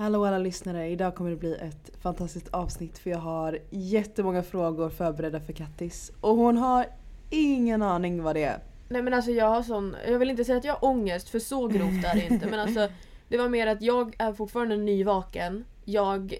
[0.00, 4.90] Hallå alla lyssnare, idag kommer det bli ett fantastiskt avsnitt för jag har jättemånga frågor
[4.90, 6.12] förberedda för Kattis.
[6.20, 6.86] Och hon har
[7.30, 8.58] ingen aning vad det är.
[8.88, 11.38] Nej men alltså jag har sån, jag vill inte säga att jag har ångest för
[11.38, 12.88] så grovt är det inte men alltså
[13.28, 15.64] Det var mer att jag är fortfarande nyvaken.
[15.84, 16.34] Jag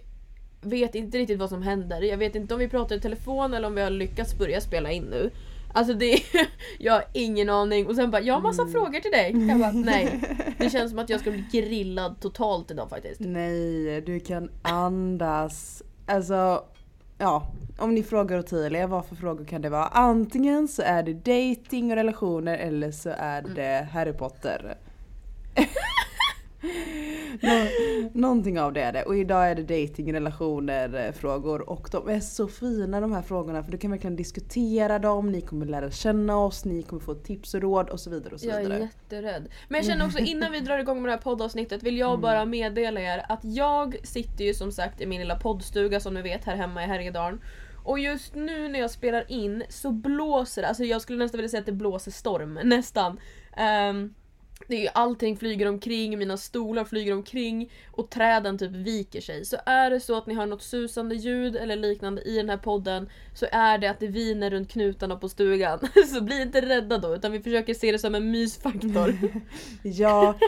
[0.60, 2.02] vet inte riktigt vad som händer.
[2.02, 4.90] Jag vet inte om vi pratar i telefon eller om vi har lyckats börja spela
[4.90, 5.30] in nu.
[5.72, 6.20] Alltså det är,
[6.78, 8.72] jag har ingen aning och sen bara jag har massa Mm.
[8.72, 9.48] frågor till dig.
[9.48, 10.20] Jag bara nej.
[10.58, 13.20] Det känns som att jag ska bli grillad totalt idag faktiskt.
[13.20, 15.82] Nej, du kan andas.
[16.06, 16.64] Alltså,
[17.18, 17.52] ja.
[17.78, 19.86] Om ni frågar Ottilia vad för frågor kan det vara?
[19.86, 24.76] Antingen så är det dating och relationer eller så är det Harry Potter.
[27.42, 27.66] Nå,
[28.12, 29.02] någonting av det är det.
[29.02, 33.22] Och idag är det dating, relationer, eh, frågor och de är så fina de här
[33.22, 37.14] frågorna för du kan verkligen diskutera dem, ni kommer lära känna oss, ni kommer få
[37.14, 38.80] tips och råd och så vidare och så Jag är vidare.
[38.80, 39.48] jätterädd.
[39.68, 42.08] Men jag känner också innan vi drar igång med det här poddavsnittet vill Mm.
[42.10, 46.14] jag bara meddela er att jag sitter ju som sagt i min lilla poddstuga som
[46.14, 47.40] ni vet här hemma i Härjedalen.
[47.84, 51.48] Och just nu när jag spelar in så blåser det, alltså jag skulle nästan vilja
[51.48, 53.20] säga att det blåser storm, nästan.
[53.56, 54.14] Ehm,
[54.68, 59.44] det är allting flyger omkring, mina stolar flyger omkring och träden typ viker sig.
[59.44, 62.56] Så är det så att ni hör något susande ljud eller liknande i den här
[62.56, 65.78] podden så är det att det viner runt knutarna på stugan.
[66.06, 69.18] Så bli inte rädda då utan vi försöker se det som en mysfaktor.
[69.82, 70.38] Ja,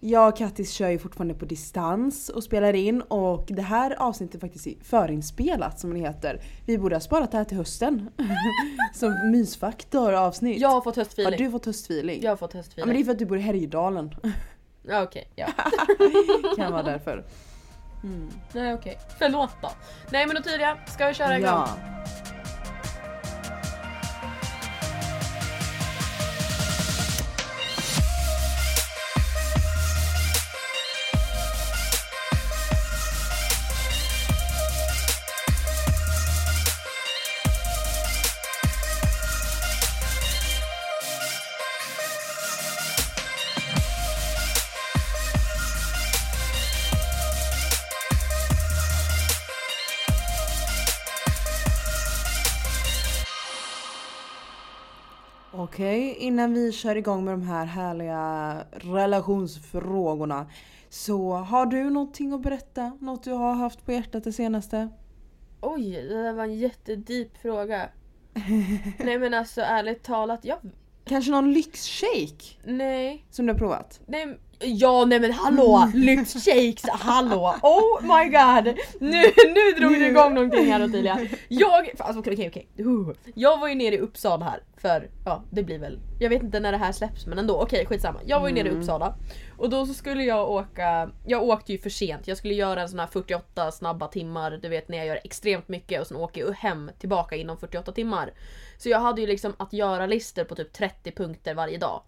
[0.00, 4.34] jag och Kattis kör ju fortfarande på distans och spelar in och det här avsnittet
[4.34, 6.40] är faktiskt förinspelat som det heter.
[6.66, 8.10] Vi borde ha sparat det här till hösten.
[8.94, 10.60] som mysfaktor avsnitt.
[10.60, 11.38] Jag har fått Har höstfeeling.
[11.44, 12.22] du fått höstfeeling?
[12.22, 12.88] Jag har fått Ja, höstfeeling.
[12.88, 14.14] men det är för att du bor i Härjedalen.
[14.82, 15.46] Ja, okej, ja.
[16.56, 17.24] kan vara därför.
[18.04, 18.28] Mm.
[18.52, 18.98] Nej okej.
[19.18, 19.70] Förlåt då.
[20.12, 21.48] Nej men Ottilia, ska vi köra igång?
[21.48, 21.68] Ja.
[56.26, 60.46] Innan vi kör igång med de här härliga relationsfrågorna.
[60.88, 62.92] Så har du någonting att berätta?
[63.00, 64.88] Något du har haft på hjärtat det senaste?
[65.60, 67.88] Oj, det där var en jättedjup fråga.
[68.98, 70.58] Nej men alltså ärligt talat, jag...
[71.04, 73.26] Kanske någon lyxshake Nej.
[73.30, 74.00] som du har provat?
[74.06, 75.90] Nej, ja nej men hallå!
[75.94, 77.54] Lyxshakes, hallå!
[77.62, 78.74] Oh my god!
[79.00, 79.22] Nu,
[79.54, 81.18] nu drog du igång någonting här Ottilia.
[81.48, 82.86] Jag, alltså okej okej okej.
[82.86, 83.10] Uh.
[83.34, 86.60] Jag var ju nere i Uppsala här för, ja det blir väl, jag vet inte
[86.60, 88.20] när det här släpps men ändå, okej skitsamma.
[88.26, 88.80] Jag var ju nere i Mm.
[88.80, 89.14] Uppsala
[89.58, 92.28] och då så skulle jag åka, jag åkte ju för sent.
[92.28, 95.68] Jag skulle göra en sån här 48 snabba timmar, du vet när jag gör extremt
[95.68, 98.32] mycket och sen åker jag hem tillbaka inom 48 timmar.
[98.78, 102.02] Så jag hade ju liksom att göra listor på typ 30 punkter varje dag.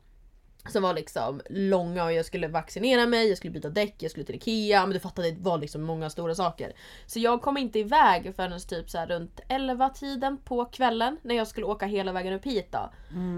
[0.71, 4.27] Som var liksom långa och jag skulle vaccinera mig, jag skulle byta däck, jag skulle
[4.27, 4.87] till IKEA.
[4.87, 6.73] Men du fattar det var liksom många stora saker.
[7.07, 11.47] Så jag kom inte iväg förrän typ så runt 11 tiden på kvällen när jag
[11.47, 12.91] skulle åka hela vägen upp hit då.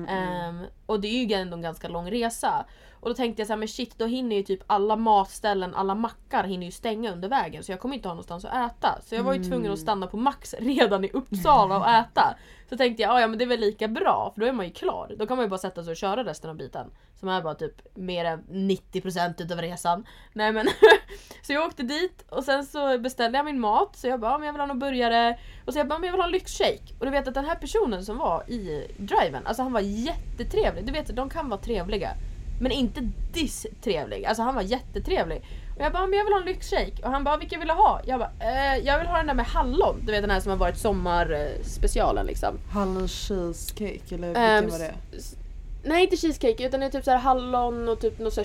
[0.09, 2.65] Ehm, och det är ju ändå en ganska lång resa.
[3.01, 5.95] Och då tänkte jag så här, men shit då hinner ju typ alla matställen, alla
[5.95, 7.65] mackar hinner ju stänga under vägen.
[7.65, 8.99] Så jag kommer inte ha någonstans att äta.
[9.03, 12.37] Så jag var ju tvungen att stanna på Max redan i Uppsala och äta.
[12.71, 14.67] Så tänkte jag, "Ah, ja men det är väl lika bra för då är man
[14.67, 15.15] ju klar.
[15.19, 16.91] Då kan man ju bara sätta sig och köra resten av biten.
[17.21, 20.07] Som är bara typ mer än 90% utav resan.
[20.33, 20.67] Nej men
[21.43, 23.97] Så jag åkte dit och sen så beställde jag min mat.
[23.97, 25.39] Så jag bara, "Ja, men jag vill ha någon burgare.
[25.67, 26.95] Och så jag bara, men jag vill ha en lyxshake.
[26.99, 30.85] Och du vet att den här personen som var i driven, alltså han var jättetrevlig.
[30.87, 32.11] Du vet, de kan vara trevliga.
[32.63, 33.01] Men inte
[33.33, 34.25] diss-trevlig.
[34.25, 35.45] Alltså han var jättetrevlig.
[35.77, 37.03] Och jag bara, men jag vill ha en lyxshake.
[37.05, 38.01] Och han bara, vilken vill du ha?
[38.07, 40.03] Jag bara, eh, jag vill ha den där med hallon.
[40.07, 42.59] Du vet den här som har varit sommarspecialen liksom.
[42.73, 44.95] Hallon cheesecake eller Ehm, vilken var det?
[45.85, 48.45] Nej inte cheesecake utan det är typ så här hallon och typ något så här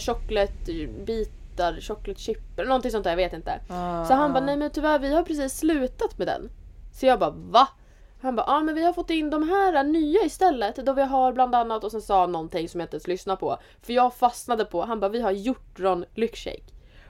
[1.55, 3.59] chokladbitar, chocolate chip eller någonting sånt där, jag vet inte.
[3.69, 4.45] Ah, Så han bara ah.
[4.45, 6.49] nej men tyvärr vi har precis slutat med den.
[6.93, 7.67] Så jag bara va?
[8.21, 11.33] Han bara ja men vi har fått in de här nya istället då vi har
[11.33, 13.57] bland annat och sen sa han någonting som jag inte ens lyssnade på.
[13.81, 16.63] För jag fastnade på, han bara vi har hjortron lyxshake.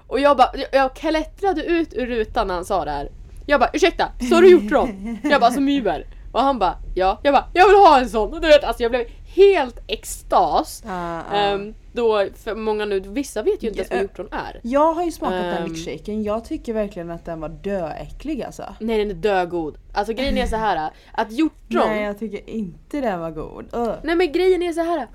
[0.08, 3.12] Och jag bara, jag- jag klättrade ut ur rutan när han sa det här.
[3.48, 5.18] Jag bara ursäkta, sa du hjortron?
[5.24, 6.06] Jag bara som Uber.
[6.34, 8.34] Och han bara ja, jag bara jag vill ha en sån.
[8.34, 10.84] Och du vet alltså jag blev helt extas.
[10.88, 11.36] Ah, ah.
[11.36, 14.60] Ehm, då för många nu, vissa vet ju inte ens vad hjortron är.
[14.64, 15.68] Jag har ju smakat den Ehm.
[15.70, 18.76] lyxshaken, jag tycker verkligen att den var döäcklig alltså.
[18.80, 19.78] Nej den är dögod.
[19.94, 23.66] Alltså grejen är så här att hjortron Nej jag tycker inte den var god.
[23.74, 23.94] Ugh.
[24.04, 25.08] Nej men grejen är så här.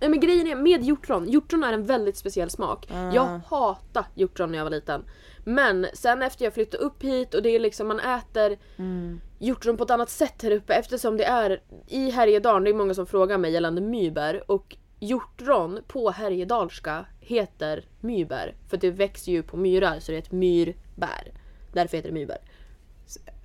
[0.00, 2.86] Nej men grejen är med hjortron, hjortron är en väldigt speciell smak.
[2.94, 3.12] Ah.
[3.14, 5.04] Jag hatade hjortron när jag var liten.
[5.44, 9.20] Men sen efter jag flyttade upp hit och det är liksom man äter Mm.
[9.38, 12.94] hjortron på ett annat sätt här uppe eftersom det är i Härjedalen, det är många
[12.94, 19.42] som frågar mig gällande mybär och hjortron på härjedalska heter mybär för det växer ju
[19.42, 21.32] på myrar så det är ett myrbär.
[21.72, 22.38] Därför heter det mybär.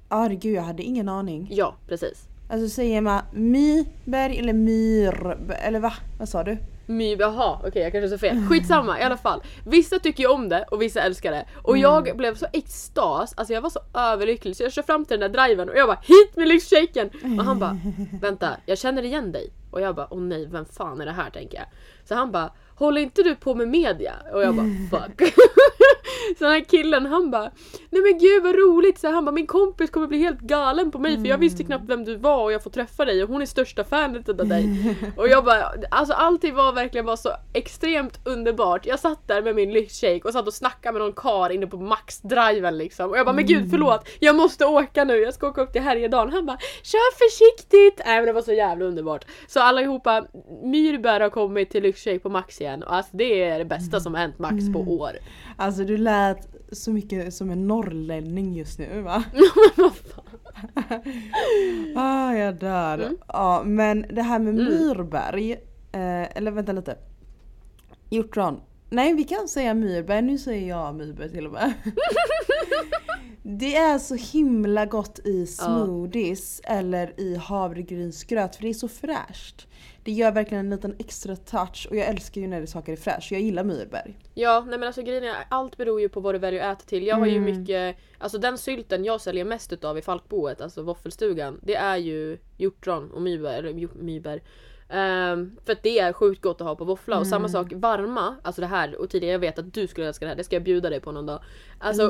[0.07, 1.47] Ah, gud, jag hade ingen aning.
[1.51, 2.27] Ja, precis.
[2.49, 5.37] Alltså säger man myberg eller myr...
[5.59, 5.93] Eller va?
[6.19, 6.57] Vad sa du?
[6.85, 8.47] My, jaha okej jag kanske sa fel.
[8.49, 9.43] Skitsamma i alla fall.
[9.65, 11.45] Vissa tycker ju om det och vissa älskar det.
[11.63, 15.19] Och jag blev så extas, alltså jag var så överlycklig så jag kör fram till
[15.19, 17.09] den där driven och jag bara HIT med lyxshaken!
[17.39, 17.77] Och han bara
[18.21, 19.49] vänta jag känner igen dig.
[19.73, 21.67] Och jag bara åh nej vem fan är det här tänker jag.
[22.05, 24.13] Så han bara håller inte du på med media?
[24.33, 25.33] Och jag bara fuck.
[26.37, 27.51] så den här killen han bara
[27.89, 28.99] nej men gud vad roligt.
[28.99, 31.89] Så han bara min kompis kommer bli helt galen på mig för jag visste knappt
[31.89, 34.95] vem du var och jag får träffa dig och hon är största fanet av dig.
[35.17, 38.85] Och jag bara, alltså allting var verkligen bara så extremt underbart.
[38.85, 41.77] Jag satt där med min lyxshake och satt och snackade med någon kar inne på
[41.77, 43.09] Max-driven liksom.
[43.09, 45.81] Och jag bara, men gud förlåt, jag måste åka nu, jag ska åka upp till
[45.81, 46.33] Härjedalen.
[46.33, 48.01] Han bara, kör försiktigt!
[48.05, 49.25] Nej men det var så jävla underbart.
[49.47, 50.25] Så allihopa,
[50.63, 54.13] Myrbär har kommit till lyxshake på Max igen och alltså det är det bästa som
[54.13, 55.11] har hänt Max på år.
[55.55, 59.23] Alltså du lät så mycket som en norrlänning just nu va?
[61.95, 62.97] Ah, jag dör.
[62.97, 63.17] Mm.
[63.27, 65.51] Ja, men det här med myrberg,
[65.91, 66.97] eh, eller vänta lite.
[68.09, 68.61] Hjortron.
[68.89, 71.73] Nej vi kan säga myrberg, nu säger jag myrberg till och med.
[73.43, 79.67] det är så himla gott i smoothies eller i havregrynsgröt för det är så fräscht.
[80.05, 82.95] Det gör verkligen en liten extra touch och jag älskar ju när det saker är
[82.97, 83.31] fräscht.
[83.31, 84.19] Jag gillar myrberg.
[84.33, 86.89] Ja, nej men alltså grejen är allt beror ju på vad du väljer att äta
[86.89, 87.07] till.
[87.07, 87.57] Jag har ju Mm.
[87.59, 92.37] mycket, alltså den sylten jag säljer mest utav i Falkboet, alltså våffelstugan, det är ju
[92.57, 94.41] hjortron och mybär, eller mybär.
[94.89, 98.35] Ehm, för att det är sjukt gott att ha på våffla och samma sak varma,
[98.43, 100.55] alltså det här och tidigare jag vet att du skulle älska det här, det ska
[100.55, 101.39] jag bjuda dig på någon dag.
[101.79, 102.03] Alltså,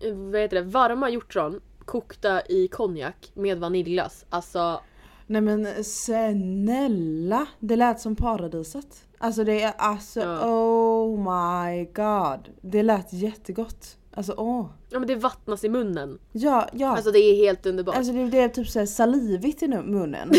[0.00, 4.26] eh, vad heter det, varma hjortron kokta i konjak med vaniljglass.
[4.30, 4.80] Alltså
[5.26, 7.46] Nej men snälla!
[7.60, 9.02] Det lät som paradiset.
[9.18, 10.40] Alltså det är alltså Ja.
[10.44, 12.54] oh my god.
[12.60, 13.96] Det lät jättegott.
[14.14, 14.66] Alltså åh.
[14.90, 16.18] Ja men det vattnas i munnen.
[16.32, 16.88] Ja, ja.
[16.96, 17.96] Alltså det är helt underbart.
[17.96, 20.32] Alltså det, det är typ såhär salivigt i nu- munnen.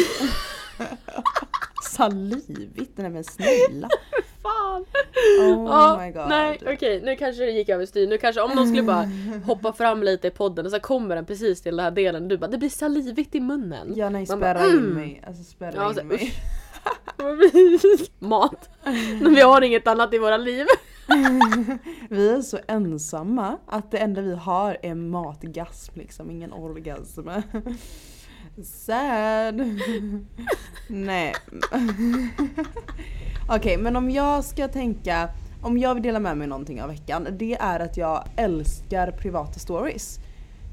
[1.92, 2.98] salivigt?
[2.98, 3.90] Nej men snälla.
[4.48, 4.86] Fan!
[5.40, 6.30] Oh Ja, my god.
[6.30, 8.08] Nej okej, nu kanske det gick överstyr.
[8.08, 9.10] Nu kanske om någon skulle bara
[9.46, 12.30] hoppa fram lite i podden och så kommer den precis till den här delen och
[12.30, 13.94] du bara det blir salivigt i munnen.
[13.96, 14.94] Ja nej Man bara, spärra in mm.
[14.94, 15.24] mig.
[15.28, 16.34] Alltså spärra Ja, in så- mig.
[18.20, 18.70] Mat.
[19.22, 20.66] Men vi har inget annat i våra liv.
[22.10, 27.28] Vi är så ensamma att det enda vi har är matgasm liksom, ingen orgasm.
[28.64, 29.62] Sad.
[30.88, 31.34] Nej.
[33.50, 35.30] Okej men om jag ska tänka,
[35.62, 39.60] om jag vill dela med mig någonting av veckan, det är att jag älskar privata
[39.60, 40.20] stories.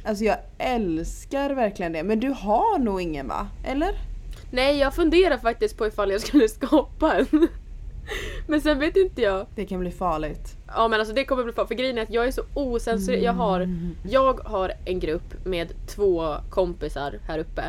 [0.04, 3.48] Alltså jag älskar verkligen det, men du har nog ingen va?
[3.64, 3.94] Eller?
[4.50, 7.48] Nej jag funderar faktiskt på ifall jag skulle skapa en.
[8.48, 9.46] Men sen vet inte jag.
[9.54, 10.56] Det kan bli farligt.
[10.66, 13.22] Ja men alltså det kommer bli för, för grejen är att jag är så osensurerad.
[13.22, 13.68] Jag har,
[14.08, 17.64] jag har en grupp med två kompisar här uppe.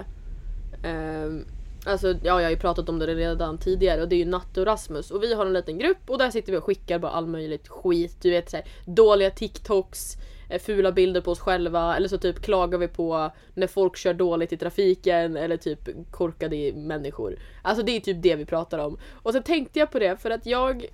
[0.84, 1.46] Ehm,
[1.86, 4.60] alltså ja, jag har ju pratat om det redan tidigare och det är ju Natte
[4.60, 7.12] och Rasmus och vi har en liten grupp och där sitter vi och skickar bara
[7.12, 8.18] all möjligt skit.
[8.22, 10.18] Du vet så här, dåliga TikToks,
[10.50, 14.14] eh, fula bilder på oss själva eller så typ klagar vi på när folk kör
[14.14, 17.40] dåligt i trafiken eller typ korkade människor.
[17.62, 18.98] Alltså det är typ det vi pratar om.
[19.14, 20.86] Och så tänkte jag på det för att jag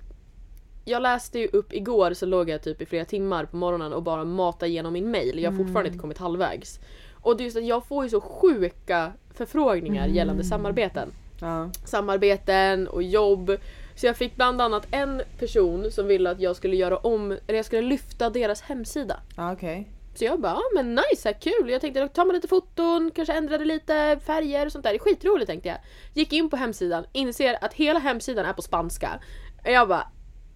[0.84, 4.02] jag läste ju upp igår så låg jag typ i flera timmar på morgonen och
[4.02, 5.38] bara matade igenom min mail.
[5.38, 6.80] Jag har fortfarande inte kommit halvvägs.
[7.22, 11.12] Och det är just att jag får ju så sjuka förfrågningar gällande samarbeten.
[11.40, 11.70] Ja.
[11.84, 13.56] Samarbeten och jobb.
[13.94, 17.54] Så jag fick bland annat en person som ville att jag skulle göra om, eller
[17.54, 19.20] jag skulle lyfta deras hemsida.
[19.36, 19.88] Ja okej.
[20.14, 21.70] Så jag bara, ah, men nice, här, kul.
[21.70, 24.90] Jag tänkte ta med lite foton, kanske ändrade lite färger och sånt där.
[24.90, 25.78] Det är skitroligt tänkte jag.
[26.14, 29.20] Gick in på hemsidan, inser att hhela hemsidan är på spanska.
[29.64, 30.06] Och jag bara,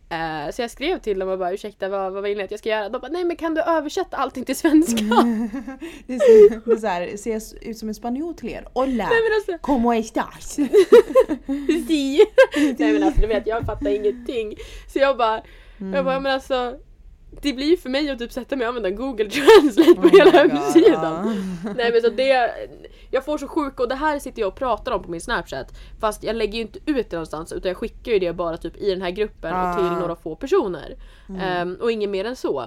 [0.08, 2.60] eh, så jag skrev till dem och bara ursäkta vad, vad vill ni att jag
[2.60, 2.88] ska göra?
[2.88, 5.04] De bara, nej men kan du översätta allting till svenska?
[6.06, 8.68] Det är, så- det är så här, ser ut som en spanjor till er.
[8.74, 9.08] Hola!
[9.08, 10.50] nej alltså, Como estas?
[11.88, 12.20] si.
[12.78, 14.56] nej men alltså du vet jag fattar ingenting.
[14.92, 15.42] Så jag bara,
[15.94, 16.74] jag bara men alltså
[17.42, 20.10] det blir ju för mig att typ sätta mig och använda google translate på Oh
[20.18, 21.42] hela hemsidan.
[21.76, 22.50] Nej men så det,
[23.16, 25.78] jag får så sjuka och det här sitter jag och pratar om på min snapchat.
[26.00, 28.76] Fast jag lägger ju inte ut det någonstans utan jag skickar ju det bara typ
[28.76, 29.98] i den här gruppen och till Ah.
[29.98, 30.96] några få personer.
[31.40, 32.64] Ehm, och inget mer än så.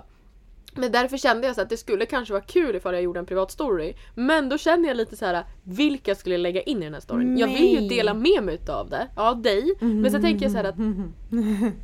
[0.74, 3.25] Men därför kände jag så att det skulle kanske vara kul ifall jag gjorde en
[3.25, 3.94] privat story.
[4.15, 7.01] Men då känner jag lite så här: vilka skulle jag lägga in i den här
[7.01, 7.38] storyn?
[7.38, 7.89] Jag vill ju Nej.
[7.89, 9.08] dela med mig utav det.
[9.15, 9.75] Ja, dig.
[9.79, 10.75] Men så tänker jag så här att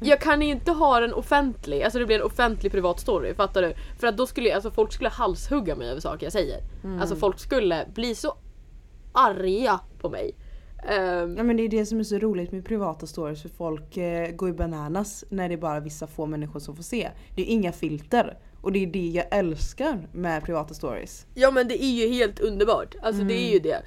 [0.07, 3.61] jag kan ju inte ha den offentlig, alltså det blir en offentlig privat story, fattar
[3.61, 3.73] du?
[3.99, 6.59] För att då skulle alltså folk skulle halshugga mig över saker jag säger.
[7.01, 8.33] Alltså folk skulle bli så
[9.15, 10.35] arga på mig.
[10.89, 13.97] Ehm, Ja men det är det som är så roligt med privata stories för folk
[13.97, 17.09] eh, går ju bananas när det är bara vissa få människor som får se.
[17.35, 18.37] Det är inga filter.
[18.61, 21.25] Och det är det jag älskar med privata stories.
[21.33, 23.81] ja men det är ju helt underbart, alltså det är ju det.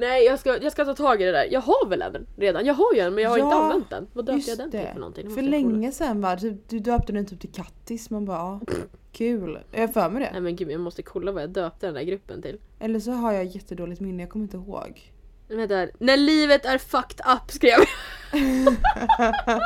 [0.00, 1.48] Nej jag ska, jag ska ta tag i det där.
[1.50, 2.66] Jag har väl en redan?
[2.66, 4.06] Jag har ju en men jag har inte Ja, använt den.
[4.12, 5.30] Vad döpte jag den till för någonting?
[5.30, 8.10] För jag länge sedan va, typ, du döpte den typ till Kattis.
[8.10, 8.60] Man bara ja,
[9.12, 9.58] kul.
[9.72, 10.30] Jag har för mig det.
[10.32, 12.58] Nej men gud jag måste kolla vad jag döpte den där gruppen till.
[12.80, 15.12] Eller så har jag jättedåligt minne, jag kommer inte ihåg.
[15.48, 15.90] Vänta här.
[15.98, 17.86] När livet är fucked up skrev jag.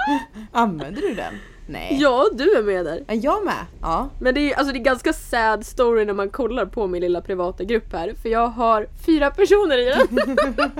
[0.53, 1.35] Använder du den?
[1.66, 1.99] Nej.
[2.00, 3.04] Ja du är med där.
[3.06, 3.66] Är jag med?
[3.83, 4.09] Ja.
[4.18, 7.21] Men det är, alltså det är ganska sad story när man kollar på min lilla
[7.21, 8.14] privata grupp här.
[8.23, 10.00] För jag har fyra personer i den.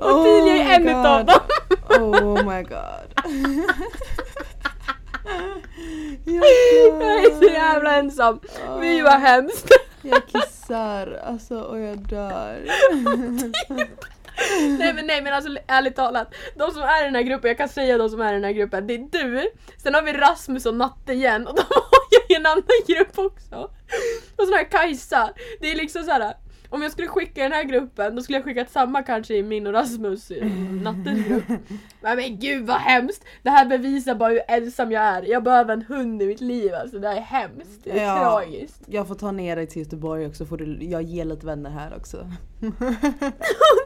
[0.00, 1.40] Och Tilia är en utav dem.
[1.88, 3.10] Oh my god.
[6.24, 6.44] jag,
[7.02, 8.40] är så jävla ensam.
[8.80, 9.68] Fy vad hemskt.
[10.02, 12.64] jag kissar alltså och jag dör.
[14.78, 16.34] Nej men, nej men alltså ärligt talat.
[16.56, 18.44] De som är i den här gruppen, jag kan säga de som är i den
[18.44, 18.86] här gruppen.
[18.86, 19.50] Det är du,
[19.82, 23.18] sen har vi Rasmus och Natte igen och de har jag i en annan grupp
[23.18, 23.70] också.
[24.36, 25.30] Och så har jag Kajsa.
[25.60, 26.34] Det är liksom så här.
[26.72, 29.66] Om jag skulle skicka den här gruppen då skulle jag skickat samma kanske i min
[29.66, 30.44] och Rasmus i
[30.84, 31.44] Nattes grupp.
[32.02, 33.24] Men, men gud vad hemskt!
[33.42, 35.22] Det här bevisar bara hur ensam jag är.
[35.22, 36.98] Jag behöver en hund i mitt liv alltså.
[36.98, 37.80] Det här är hemskt.
[37.84, 38.16] Det är Ja.
[38.20, 38.82] tragiskt.
[38.86, 41.94] Jag får ta ner dig till Göteborg också, får du, jag ger lite vänner här
[41.96, 42.30] också.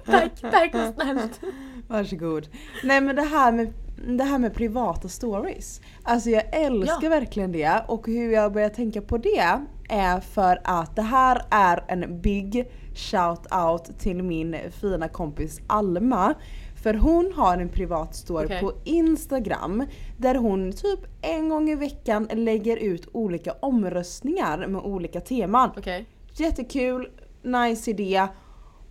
[0.07, 1.41] Tack, tack vad snällt.
[1.89, 2.49] Varsågod.
[2.85, 3.73] Nej men det här med,
[4.19, 5.81] det här med privata stories.
[6.03, 7.09] Alltså jag älskar Ja.
[7.09, 11.85] verkligen det och hur jag börjar tänka på det är för att det här är
[11.89, 16.35] en big shout out till min fina kompis Alma.
[16.83, 18.61] För hon har en privat story Okej.
[18.61, 19.87] på Instagram
[20.19, 25.71] där hon typ en gång i veckan lägger ut olika omröstningar med olika teman.
[25.77, 26.07] Okej.
[26.33, 27.11] Jättekul,
[27.43, 28.27] nice idé.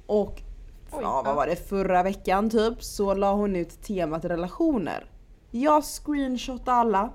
[0.06, 0.42] Och
[0.92, 5.06] Oj, ja, vad var det, förra veckan typ så la hon ut temat relationer.
[5.52, 7.10] Jag screenshotade alla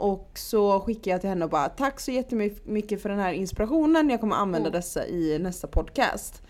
[0.00, 4.10] och så skickade jag till henne och bara tack så jättemycket för den här inspirationen,
[4.10, 4.78] jag kommer använda Mm.
[4.78, 6.42] dessa i nästa podcast.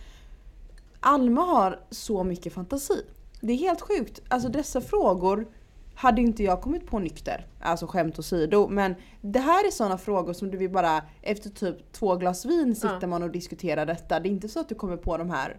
[1.01, 3.03] Alma har så mycket fantasi.
[3.41, 4.23] Det är helt sjukt.
[4.29, 5.49] Alltså dessa frågor
[5.95, 7.47] hade inte jag kommit på nykter.
[7.61, 8.69] Alltså skämt åsido.
[8.69, 12.75] Men det här är sådana frågor som du vill bara efter typ två glas vin
[12.75, 13.07] sitter Ja.
[13.07, 14.21] man och diskuterar detta.
[14.21, 15.57] Det är inte så att du kommer på de här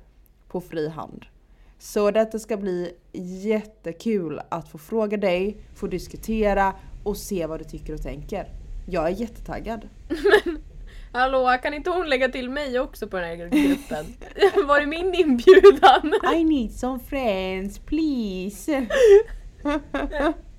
[0.48, 1.26] på fri hand.
[1.80, 2.92] Så detta ska bli
[3.46, 8.48] jättekul att få fråga dig, få diskutera och se vad du tycker och tänker.
[8.88, 9.90] Jag är jättetaggad.
[11.14, 14.06] Hallå, kan inte hon lägga till mig också på den här gruppen?
[14.68, 16.14] Var är min inbjudan?
[16.36, 18.72] I need some friends please.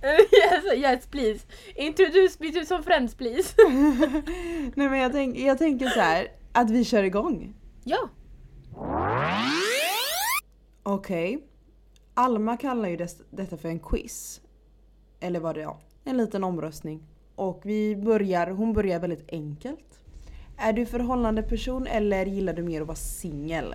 [0.02, 1.46] yes, yes please.
[1.74, 3.54] Introduce me to some friends please.
[4.74, 7.54] Nej men jag, tänk, jag tänker så här att vi kör igång.
[7.84, 8.08] Ja.
[10.82, 11.48] Okej.
[12.14, 12.96] Alma kallar ju
[13.30, 14.40] detta för en quiz.
[15.20, 15.91] Eller vad det är.
[16.04, 17.02] En liten omröstning.
[17.34, 20.00] Och vi börjar, hon börjar väldigt enkelt.
[20.58, 23.74] Är du förhållande person eller gillar du mer att vara singel?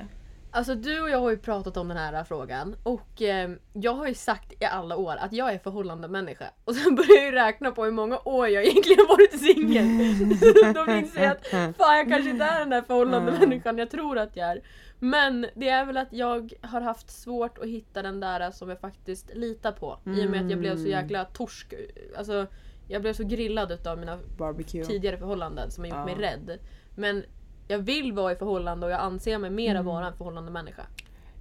[0.51, 4.07] Alltså du och jag har ju pratat om den här frågan och eh, jag har
[4.07, 7.31] ju sagt i alla år att jag är förhållande människa och sen börjar jag ju
[7.31, 10.73] räkna på hur många år jag egentligen har varit singel.
[10.85, 14.17] Då inser jag att fan jag kanske inte är den där förhållande människan jag tror
[14.17, 14.61] att jag är.
[14.99, 18.79] Men det är väl att jag har haft svårt att hitta den där som jag
[18.79, 19.99] faktiskt litar på.
[20.05, 21.73] I och med att jag blev så jäkla torsk.
[22.17, 22.47] Alltså
[22.87, 24.83] jag blev så grillad utav mina Barbecue.
[24.85, 26.05] tidigare förhållanden som har gjort Ja.
[26.05, 26.59] mig rädd.
[26.95, 27.23] Men
[27.67, 29.85] jag vill vara i förhållande och jag anser mig mera Mm.
[29.85, 30.83] vara en förhållande människa.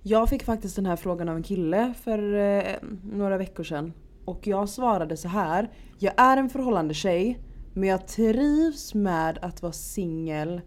[0.02, 2.74] Jag fick faktiskt den här frågan av en kille för eh,
[3.12, 3.92] några veckor sedan.
[4.24, 5.70] Och jag svarade så här.
[5.98, 7.38] Jag är en förhållande tjej
[7.74, 10.60] men jag trivs med att vara singel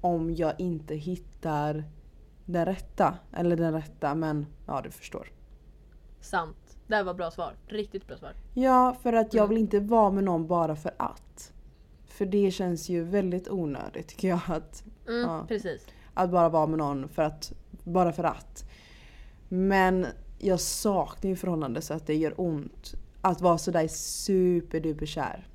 [0.00, 1.84] om jag inte hittar
[2.46, 3.18] den rätta.
[3.32, 5.32] Eller den rätta men ja du förstår.
[6.20, 6.56] Sant.
[6.86, 7.54] Det här var bra svar.
[7.66, 8.32] Riktigt bra svar.
[8.54, 9.48] Ja för att jag Mm.
[9.54, 11.52] vill inte vara med någon bara för att.
[12.06, 15.44] För det känns ju väldigt onödigt tycker jag att Mm, Ja.
[15.48, 15.86] Precis.
[16.14, 17.52] Att bara vara med någon för att,
[17.84, 18.64] bara för att.
[19.48, 20.06] Men
[20.38, 22.94] jag saknar ju förhållande så att det gör ont.
[23.20, 25.48] Att vara sådär superduper kär.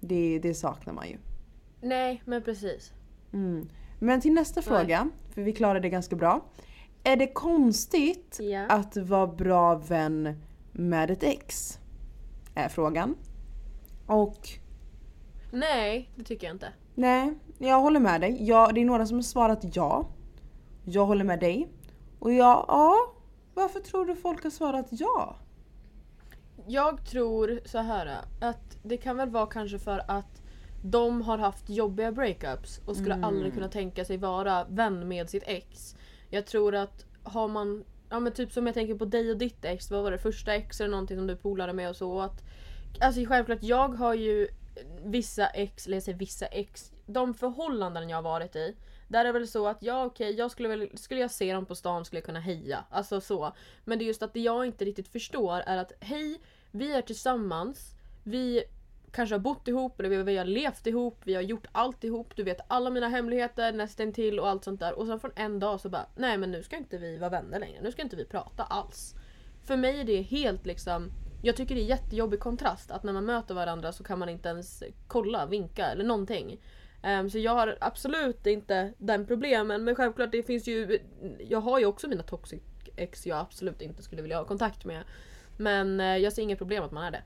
[0.00, 1.16] Det, det saknar man ju.
[1.80, 2.92] Nej, men precis.
[3.32, 3.68] Mm.
[3.98, 6.44] Men till nästa fråga, för vi klarade det ganska bra.
[7.04, 8.66] Är det konstigt Ja.
[8.66, 11.78] att vara bra vän med ett ex?
[12.54, 13.14] Är frågan.
[14.06, 14.48] Och
[15.50, 16.68] Nej, det tycker jag inte.
[16.94, 18.36] Nej, jag håller med dig.
[18.40, 20.08] Ja, det är några som har svarat ja.
[20.84, 21.68] Jag håller med dig.
[22.18, 22.94] Och jag, ja.
[23.54, 25.36] Varför tror du folk har svarat ja?
[26.66, 30.41] Jag tror så här att det kan väl vara kanske för att
[30.82, 33.24] de har haft jobbiga breakups och skulle Mm.
[33.24, 35.96] aldrig kunna tänka sig vara vän med sitt ex.
[36.30, 39.64] Jag tror att har man, ja men typ som jag tänker på dig och ditt
[39.64, 42.42] ex, vad var det första ex eller någonting som du polade med och så att
[43.00, 44.48] Alltså självklart, jag har ju
[45.04, 48.76] vissa ex, eller jag säger vissa ex, de förhållanden jag har varit i
[49.08, 51.66] där är det väl så att ja okej, jag skulle väl, skulle jag se dem
[51.66, 52.84] på stan skulle jag kunna heja.
[52.90, 53.52] Alltså så.
[53.84, 57.02] Men det är just att det jag inte riktigt förstår är att hej, vi är
[57.02, 58.64] tillsammans, vi
[59.12, 62.42] kanske har bott ihop, eller vi, har levt ihop, vi har gjort allt ihop, du
[62.42, 64.98] vet alla mina hemligheter nästan till och allt sånt där.
[64.98, 67.60] Och sen från en dag så bara, nej men nu ska inte vi vara vänner
[67.60, 69.14] längre, nu ska inte vi prata alls.
[69.64, 71.10] För mig är det helt liksom
[71.44, 74.48] jag tycker det är jättejobbig kontrast att när man möter varandra så kan man inte
[74.48, 76.60] ens kolla, vinka eller någonting.
[77.04, 81.00] Um, så jag har absolut inte den problemen men självklart det finns ju
[81.38, 82.62] Jag har ju också mina toxic
[82.96, 85.04] ex jag absolut inte skulle vilja ha kontakt med.
[85.56, 87.22] Men eh, jag ser inget problem att man är det.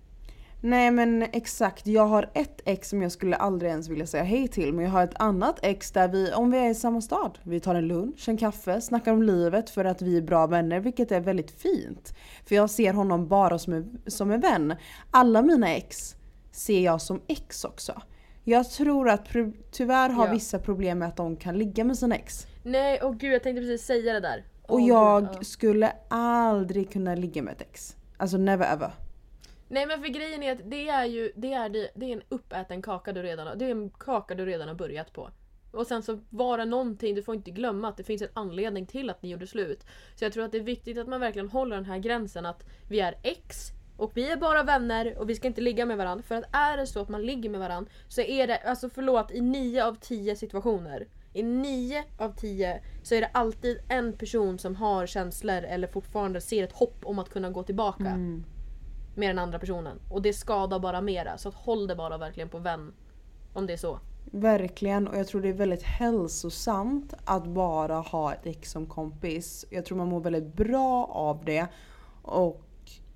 [0.60, 4.48] Nej men exakt, jag har ett ex som jag skulle aldrig ens vilja säga hej
[4.48, 7.38] till men jag har ett annat ex där vi, om vi är i samma stad,
[7.42, 10.80] vi tar en lunch, en kaffe, snackar om livet för att vi är bra vänner
[10.80, 12.14] vilket är väldigt fint.
[12.46, 14.74] För jag ser honom bara som en, som en vän.
[15.10, 16.16] Alla mina ex
[16.52, 18.02] ser jag som ex också.
[18.44, 19.28] Jag tror att
[19.70, 20.32] tyvärr har Ja.
[20.32, 22.46] vissa problem med att de kan ligga med sina ex.
[22.62, 24.44] Nej, åh gud jag tänkte precis säga det där.
[24.62, 25.44] Och Åh, jag gud, ja.
[25.44, 27.96] skulle aldrig kunna ligga med ett ex.
[28.16, 28.90] Alltså never ever.
[29.68, 32.82] Nej men för grejen är att det är ju det är, det, är en uppäten
[32.82, 35.30] kaka du redan har, det är en kaka du redan har börjat på.
[35.72, 38.86] Och sen så var det någonting, du får inte glömma att det finns en anledning
[38.86, 39.86] till att ni gjorde slut.
[40.14, 42.64] Så jag tror att det är viktigt att man verkligen håller den här gränsen att
[42.88, 46.22] vi är ex och vi är bara vänner och vi ska inte ligga med varandra.
[46.22, 49.30] För att är det så att man ligger med varandra så är det, alltså förlåt,
[49.30, 51.06] i nio av tio situationer
[51.36, 56.40] i nio av tio så är det alltid en person som har känslor eller fortfarande
[56.40, 58.44] ser ett hopp om att kunna gå tillbaka Mm
[59.16, 60.00] med den andra personen.
[60.10, 61.38] Och det skadar bara mera.
[61.38, 62.92] Så att håll det bara verkligen på vän.
[63.52, 63.98] Om det är så.
[64.30, 69.64] Verkligen och jag tror det är väldigt hälsosamt att bara ha ett ex som kompis.
[69.70, 71.66] Jag tror man mår väldigt bra av det.
[72.22, 72.62] Och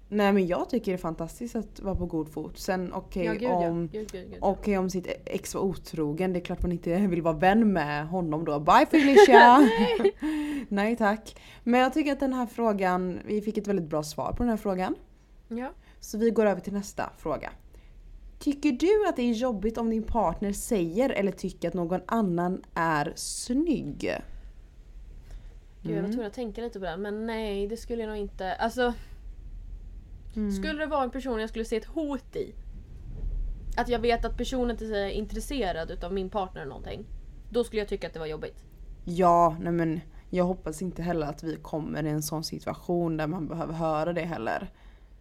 [0.09, 2.59] nej men jag tycker det är fantastiskt att vara på god fot.
[2.59, 4.01] Sen okej ja, gud, om, ja.
[4.01, 4.39] Gud, gud, gud.
[4.41, 8.09] okej, om sitt ex var otrogen, det är klart man inte vill vara vän med
[8.09, 8.61] honom då.
[8.61, 9.59] Bye Felicia!
[10.69, 11.37] nej tack.
[11.65, 14.51] Men jag tycker att den här frågan, vi fick ett väldigt bra svar på den
[14.51, 14.95] här frågan.
[15.49, 15.69] ja.
[16.01, 17.53] Så vi går över till nästa fråga.
[18.39, 22.63] Tycker du att det är jobbigt om din partner säger eller tycker att någon annan
[22.75, 24.01] är snygg?
[25.83, 26.11] Gud, jag var Mm.
[26.11, 26.97] tvungen att tänka lite på det.
[26.97, 28.55] Men nej, det skulle jag nog inte.
[28.55, 28.95] Alltså,
[30.37, 30.53] Mm.
[30.53, 32.55] skulle det vara en person jag skulle se ett hot i.
[33.77, 37.05] Att jag vet att personen inte är intresserad utav min partner eller någonting.
[37.51, 38.65] Då skulle jag tycka att det var jobbigt.
[39.05, 43.27] Ja, nej men jag hoppas inte heller att vi kommer i en sån situation där
[43.27, 44.71] man behöver höra det heller.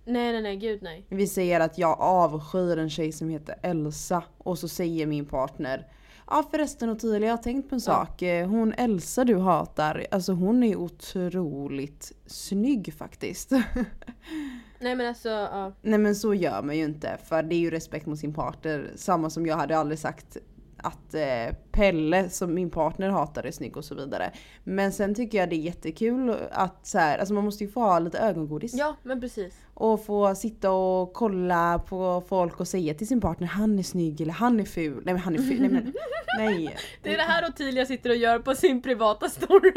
[0.09, 1.05] Nej, nej, nej, gud nej.
[1.09, 5.87] Vi säger att jag avskyr en tjej som heter Elsa och så säger min partner
[6.31, 8.21] Ja förresten Ottilia, jag har tänkt på en sak.
[8.21, 13.51] Eh, Hon Elsa du hatar, alltså hon är otroligt snygg faktiskt.
[14.79, 15.73] Nej men alltså, ja.
[15.81, 18.91] Nej men så gör man ju inte för det är ju respekt mot sin partner.
[18.95, 20.37] Samma som jag hade aldrig sagt
[20.77, 24.31] att eh, Pelle som min partner hatar är snygg och så vidare.
[24.63, 27.79] Men sen tycker jag det är jättekul att så här, alltså man måste ju få
[27.79, 28.73] ha lite ögongodis.
[28.73, 29.53] Ja, men precis.
[29.73, 34.21] Och få sitta och kolla på folk och säga till sin partner han är snygg
[34.21, 35.01] eller han är ful.
[35.05, 35.61] Nej men han är ful.
[35.61, 35.93] Nej men
[36.37, 36.77] nej.
[37.03, 39.73] Det är det här Ottilia sitter och gör på sin privata story.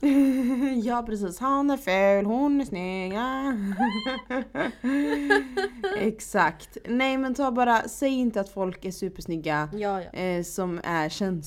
[0.84, 3.12] ja precis, han är ful, hon är snygg.
[6.08, 6.76] Exakt.
[6.88, 10.18] Nej men ta bara, säg inte att folk är supersnygga ja, ja.
[10.18, 11.45] eh, som är känsliga.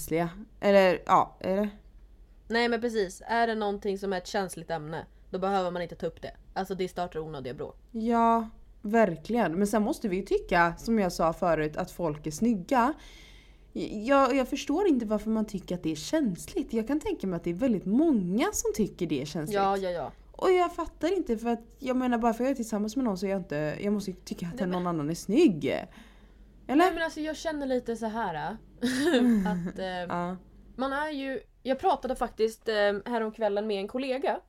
[0.59, 1.69] Eller ja, är det?
[2.47, 5.95] Nej men precis, är det någonting som är ett känsligt ämne då behöver man inte
[5.95, 6.31] ta upp det.
[6.53, 7.75] Alltså det startar onödiga bråk.
[7.91, 8.49] Ja,
[8.81, 9.53] verkligen.
[9.55, 12.93] Men sen måste vi ju tycka, som jag sa förut, att folk är snygga.
[14.05, 16.73] Jag, jag förstår inte varför man tycker att det är känsligt.
[16.73, 19.55] Jag kan tänka mig att det är väldigt många som tycker det är känsligt.
[19.55, 20.11] Ja, ja, ja.
[20.31, 23.05] Och jag fattar inte för att jag menar bara för att jag är tillsammans med
[23.05, 25.85] någon så är jag inte, jag måste tycka att Nej, men- någon annan är snygg.
[26.69, 26.83] Eller?
[26.83, 28.51] Nej men alltså jag känner lite så här äh,
[29.51, 30.35] att eh, Ja.
[30.75, 31.41] man är ju...
[31.63, 34.39] Jag pratade faktiskt eh, häromkvällen med en kollega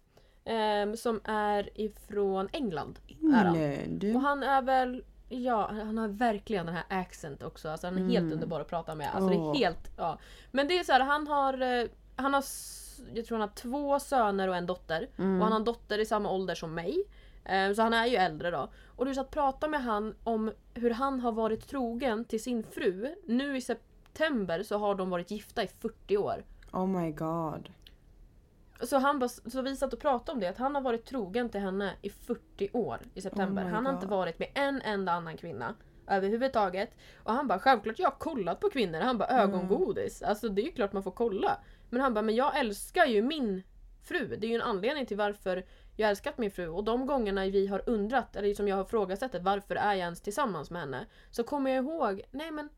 [0.45, 2.99] eh, som är ifrån England.
[3.09, 4.05] England.
[4.17, 5.05] Och han är väl...
[5.29, 7.69] Ja, han har verkligen den här accent också.
[7.69, 8.33] Alltså han är helt Mm.
[8.33, 9.09] underbar att prata med.
[9.15, 9.51] Alltså det Åh.
[9.51, 9.91] är helt...
[9.97, 10.19] Ja.
[10.51, 11.89] Men det är så här, han har...
[12.17, 12.45] Han har...
[13.15, 15.09] Jag tror han har två söner och en dotter.
[15.19, 15.37] Mm.
[15.37, 17.05] Och han har en dotter i samma ålder som mig.
[17.45, 18.69] Eh, Så han är ju äldre då.
[18.97, 23.15] Och du satt prata med han om hur han har varit trogen till sin fru.
[23.27, 26.45] Nu i september så har de varit gifta i 40 år.
[26.73, 27.69] Oh my god.
[28.83, 31.49] Så, han bara, så vi satt och pratade om det, att han har varit trogen
[31.49, 33.65] till henne i 40 år i september.
[33.65, 34.11] Oh han har inte God.
[34.17, 35.75] varit med en enda annan kvinna
[36.07, 36.91] överhuvudtaget.
[37.23, 39.01] Och han bara, självklart jag har kollat på kvinnor.
[39.01, 39.43] Han bara, Mm.
[39.55, 40.23] ögongodis.
[40.23, 41.59] Alltså det är ju klart man får kolla.
[41.91, 43.63] Men han bara, men jag älskar ju min
[44.03, 44.37] fru.
[44.37, 45.65] Det är ju en anledning till varför
[46.01, 46.69] jag älskat min fru.
[46.69, 50.21] Och de gångerna vi har undrat, eller som jag har frågasatt varför är jag ens
[50.21, 51.07] tillsammans med henne?
[51.31, 52.69] Så kommer jag ihåg, nej men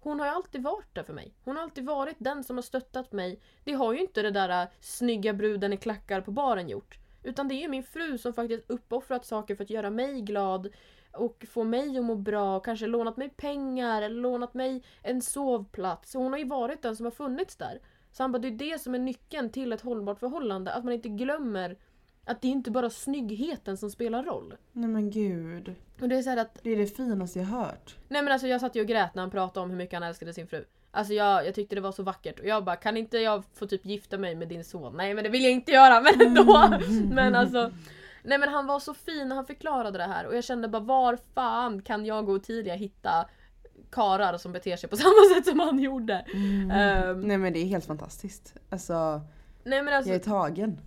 [0.00, 1.34] hon har ju alltid varit där för mig.
[1.44, 3.40] Hon har alltid varit den som har stöttat mig.
[3.64, 6.98] Det har ju inte det där äh, snygga bruden i klackar på baren gjort.
[7.22, 10.68] Utan det är ju min fru som faktiskt uppoffrat saker för att göra mig glad
[11.12, 16.14] och få mig att må bra kanske lånat mig pengar eller lånat mig en sovplats.
[16.14, 17.80] Hon har ju varit den som har funnits där.
[18.12, 20.72] Så han bara, det är det som är nyckeln till ett hållbart förhållande.
[20.72, 21.76] Att man inte glömmer
[22.26, 24.54] att det är inte bara snyggheten som spelar roll.
[24.72, 25.74] Nej men gud.
[26.00, 27.96] Och det är så att Det är det finaste jag hört.
[28.08, 30.08] Nej men alltså jag satt ju och grät när han pratade om hur mycket han
[30.08, 30.64] älskade sin fru.
[30.90, 33.66] Alltså jag, jag tyckte det var så vackert och jag bara kan inte jag få
[33.66, 34.96] typ gifta mig med din son?
[34.96, 36.78] Nej men det vill jag inte göra men ändå!
[37.14, 37.70] Men alltså
[38.22, 40.82] Nej men han var så fin när han förklarade det här och jag kände bara
[40.82, 43.28] var fan kan jag gå och tidiga hitta
[43.90, 46.14] karar som beter sig på samma sätt som han gjorde?
[46.72, 48.54] Ehm, Nej men det är helt fantastiskt.
[48.70, 49.20] Alltså,
[49.64, 50.80] nej men alltså, jag är tagen.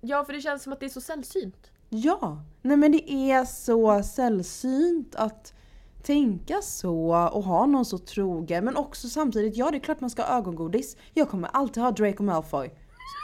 [0.00, 1.70] Ja för det känns som att det är så sällsynt.
[1.88, 2.42] Ja!
[2.62, 5.54] Nej men det är så sällsynt att
[6.02, 8.64] tänka så och ha någon så trogen.
[8.64, 10.96] Men också samtidigt, ja det är klart man ska ha ögongodis.
[11.14, 12.70] Jag kommer alltid ha Draco Malfoy.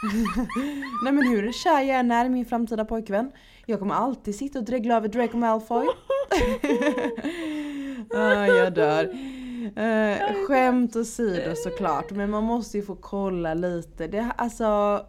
[1.05, 3.33] Nej men hur kär jag än är i min framtida pojkvän.
[3.67, 5.87] Jag kommer alltid sitta och dregla över Draco Malfoy.
[8.15, 9.05] ah, jag dör.
[9.67, 14.07] Uh, skämt åsido såklart, men man måste ju få kolla lite.
[14.07, 15.01] Det, alltså,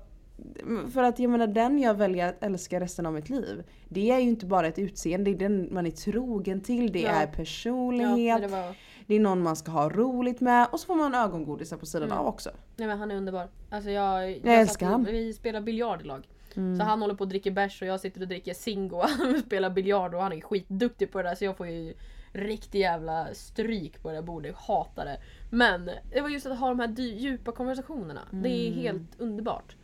[0.93, 3.63] för att jag menar den jag väljer att älska resten av mitt liv.
[3.89, 6.99] Det är ju inte bara ett utseende, det är den man är trogen till, det
[7.01, 7.09] Ja.
[7.09, 8.75] är Ja, personlighet, det var...
[9.07, 12.07] det är någon man ska ha roligt med och så får man ögongodisar på sidan
[12.07, 12.17] Mm.
[12.17, 12.49] av också.
[12.75, 13.47] Nej men han är underbar.
[13.69, 15.03] Alltså jag, jag, älskar satt- han.
[15.03, 16.27] Vi spelar biljard i lag.
[16.55, 16.77] Mm.
[16.79, 19.39] Så han håller på att dricka bärs och jag sitter och dricker Zingo och han
[19.45, 21.93] spelar biljard och han är skitduktig på det där så jag får ju
[22.33, 24.51] riktig jävla stryk på det där bordet.
[24.51, 25.17] Jag hatar det.
[25.51, 28.21] Men det var just att ha de här djupa konversationerna.
[28.31, 28.79] Det är Mm.
[28.79, 29.75] helt underbart.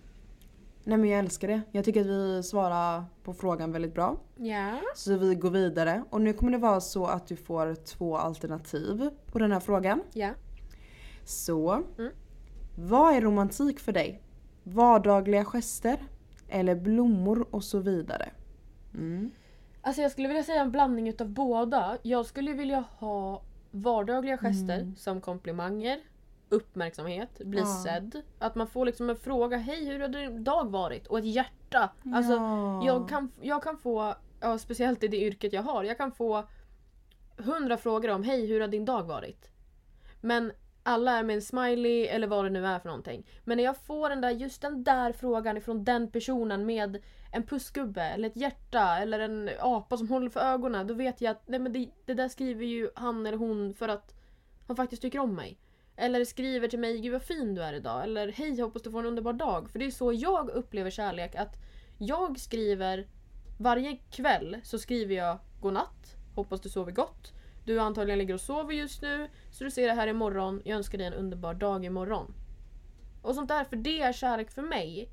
[0.84, 1.62] Nej men jag älskar det.
[1.72, 4.17] Jag tycker att vi svarar på frågan väldigt bra.
[4.36, 4.78] Ja.
[4.96, 9.10] Så vi går vidare och nu kommer det vara så att du får två alternativ
[9.26, 10.02] på den här frågan.
[10.13, 10.30] Ja.
[11.26, 12.12] Så, Mm.
[12.76, 14.22] vad är romantik för dig?
[14.63, 15.98] Vardagliga gester?
[16.50, 18.30] Eller blommor och så vidare?
[18.93, 19.32] Mm.
[19.82, 21.98] Alltså jag skulle vilja säga en blandning utav båda.
[22.02, 23.41] Jag skulle vilja ha
[23.72, 24.96] vardagliga gester Mm.
[24.96, 26.00] som komplimanger,
[26.54, 27.66] uppmärksamhet, bli Ja.
[27.84, 28.22] sedd.
[28.39, 31.08] Att man får liksom en fråga, hej hur har din dag varit?
[31.08, 31.89] Och ett hjärta.
[32.13, 32.86] Alltså ja.
[32.86, 36.44] jag, kan, jag kan få, ja, speciellt i det yrket jag har, jag kan få
[37.38, 39.52] hundra frågor om hej hur har din dag varit?
[40.22, 40.52] Men
[40.84, 43.28] alla är med en smiley eller vad det nu är för någonting.
[43.44, 47.44] Men när jag får den där, just den där frågan ifrån den personen med en
[47.44, 50.88] pussgubbe eller ett hjärta eller en apa som håller för ögonen.
[50.88, 53.88] Då vet jag att nej men det, det där skriver ju han eller hon för
[53.88, 54.13] att
[54.68, 55.60] han faktiskt tycker om mig.
[55.96, 58.04] Eller skriver till mig, gud vad fin du är idag.
[58.04, 59.70] Eller hej, hoppas du får en underbar dag.
[59.70, 61.36] För det är så jag upplever kärlek.
[61.36, 61.56] Att
[61.98, 63.08] jag skriver
[63.60, 67.34] varje kväll så skriver jag godnatt, hoppas du sover gott.
[67.66, 70.62] Du antagligen ligger och sover just nu, så du ser det här imorgon.
[70.66, 72.34] Jag önskar dig en underbar dag imorgon.
[73.22, 75.10] Och sånt där, för det är kärlek för mig.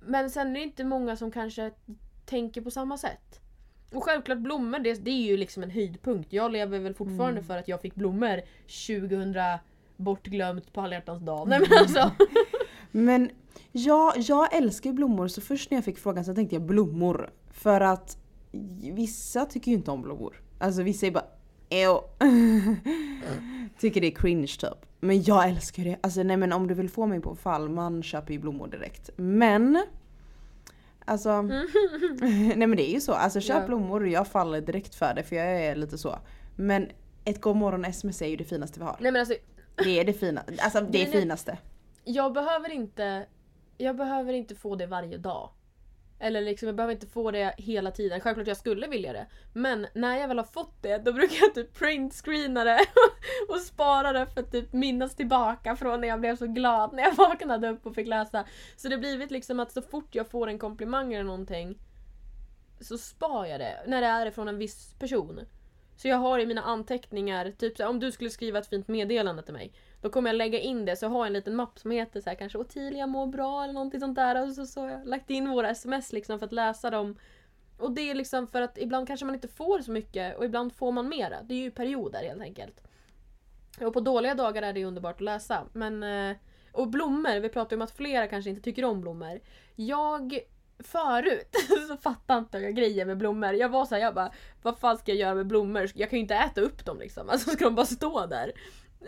[0.00, 1.70] Men sen är det inte många som kanske
[2.26, 3.41] tänker på samma sätt.
[3.92, 6.32] Och självklart blommor, det, det är ju liksom en höjdpunkt.
[6.32, 7.44] Jag lever väl fortfarande Mm.
[7.44, 8.40] för att jag fick blommor
[8.88, 9.34] 2000
[9.96, 11.48] bortglömt på alla dag.
[11.48, 12.10] Nej men alltså.
[12.90, 13.30] Men
[13.72, 17.30] ja, jag älskar ju blommor så först när jag fick frågan så tänkte jag blommor.
[17.50, 18.16] För att
[18.92, 20.42] vissa tycker ju inte om blommor.
[20.58, 21.24] Alltså vissa är bara
[21.70, 22.00] Ew.
[23.78, 24.86] Tycker det är cringe typ.
[25.00, 25.96] Men jag älskar det.
[26.00, 29.10] Alltså nej men om du vill få mig på fall, man köper ju blommor direkt.
[29.16, 29.82] Men
[31.04, 31.42] Alltså,
[32.20, 33.12] nej men det är ju så.
[33.12, 33.66] Alltså köp Ja.
[33.66, 36.18] blommor och jag faller direkt för det för jag är lite så.
[36.56, 36.88] Men
[37.24, 38.96] ett godmorgon sms är ju det finaste vi har.
[39.00, 39.34] Nej men alltså
[39.84, 41.58] Det är det fina, alltså det är- finaste.
[42.04, 43.26] jag behöver inte
[43.78, 45.50] Jag behöver inte få det varje dag.
[46.22, 48.20] Eller liksom jag behöver inte få det hela tiden.
[48.20, 49.26] Självklart jag skulle vilja det.
[49.52, 52.80] Men när jag väl har fått det då brukar jag typ printscreena det
[53.48, 57.02] och spara det för att typ minnas tillbaka från när jag blev så glad när
[57.02, 58.44] jag vaknade upp och fick läsa.
[58.76, 61.78] Så det har blivit liksom att så fort jag får en komplimang eller någonting
[62.80, 63.82] så spar jag det.
[63.86, 65.40] När det är från en viss person.
[65.96, 68.88] Så jag har i mina anteckningar, typ så här, om du skulle skriva ett fint
[68.88, 69.72] meddelande till mig.
[70.02, 72.30] Då kommer jag lägga in det, så jag har en liten mapp som heter så
[72.30, 74.42] här, kanske Ottilia mår bra eller någonting sånt där.
[74.42, 77.18] Och så, så har jag lagt in våra sms liksom för att läsa dem.
[77.78, 80.72] Och det är liksom för att ibland kanske man inte får så mycket och ibland
[80.72, 81.42] får man mera.
[81.42, 82.82] Det är ju perioder helt enkelt.
[83.80, 85.64] Och på dåliga dagar är det ju underbart att läsa.
[85.72, 86.36] Men, eh,
[86.72, 89.40] och blommor, vi pratar ju om att flera kanske inte tycker om blommor.
[89.76, 90.38] Jag
[90.78, 91.56] förut
[91.88, 93.54] så fattade inte jag grejer med blommor.
[93.54, 95.90] Jag var såhär, jag bara vad fan ska jag göra med blommor?
[95.94, 97.28] Jag kan ju inte äta upp dem liksom.
[97.30, 98.52] Alltså ska de bara stå där?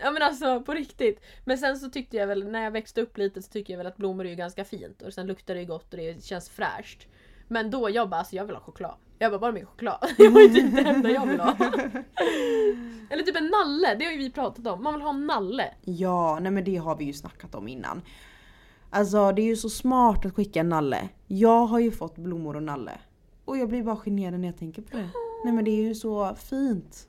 [0.00, 1.20] Ja men alltså på riktigt.
[1.44, 3.86] Men sen så tyckte jag väl, när jag växte upp lite så tycker jag väl
[3.86, 5.02] att blommor är ju ganska fint.
[5.02, 7.06] Och sen luktar det ju gott och det känns fräscht.
[7.48, 8.94] Men då jag bara, alltså jag vill ha choklad.
[9.18, 9.98] Jag bara, bara mer choklad.
[10.16, 11.56] Det var ju typ det enda jag vill ha.
[13.10, 14.82] Eller typ en nalle, det har ju vi pratat om.
[14.82, 15.74] Man vill ha en nalle.
[15.82, 18.02] Ja, nej men det har vi ju snackat om innan.
[18.90, 21.08] Alltså det är ju så smart att skicka en nalle.
[21.26, 22.92] Jag har ju fått blommor och nalle.
[23.44, 25.08] Och jag blir bara generad när jag tänker på det.
[25.44, 27.08] Nej men det är ju så fint.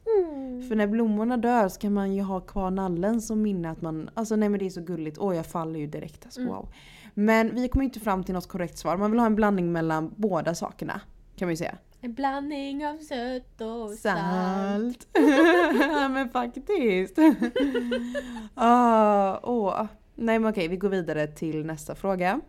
[0.67, 4.09] För när blommorna dör så kan man ju ha kvar nallen som minne att man,
[4.13, 5.17] alltså nej men det är så gulligt.
[5.17, 6.69] Åh jag faller ju direkt alltså, wow.
[7.13, 8.97] Men vi kommer inte fram till något korrekt svar.
[8.97, 11.01] Man vill ha en blandning mellan båda sakerna.
[11.35, 11.77] Kan man ju säga.
[12.01, 13.97] En blandning av sött och salt.
[13.97, 15.07] Salt.
[16.11, 17.17] men faktiskt.
[18.53, 19.85] ah, åh.
[20.15, 22.41] Nej men okej, vi går vidare till nästa fråga.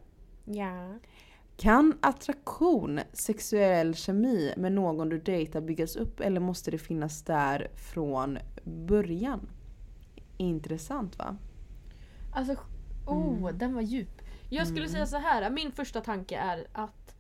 [0.45, 0.95] Ja.
[1.57, 7.69] Kan attraktion, sexuell kemi med någon du dejtar byggas upp eller måste det finnas där
[7.93, 9.49] från början?
[10.37, 11.37] Intressant va?
[12.35, 12.57] Alltså,
[13.07, 13.59] oh, Mm.
[13.59, 14.23] den var djup.
[14.51, 15.51] Jag skulle säga så här.
[15.51, 17.17] min första tanke är att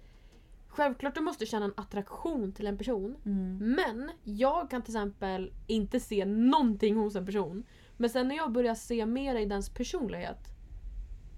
[0.68, 3.16] Självklart du måste känna en attraktion till en person.
[3.61, 7.62] Men jag kan till exempel inte se någonting hos en person.
[7.96, 10.38] Men sen när jag börjar se mer i dens personlighet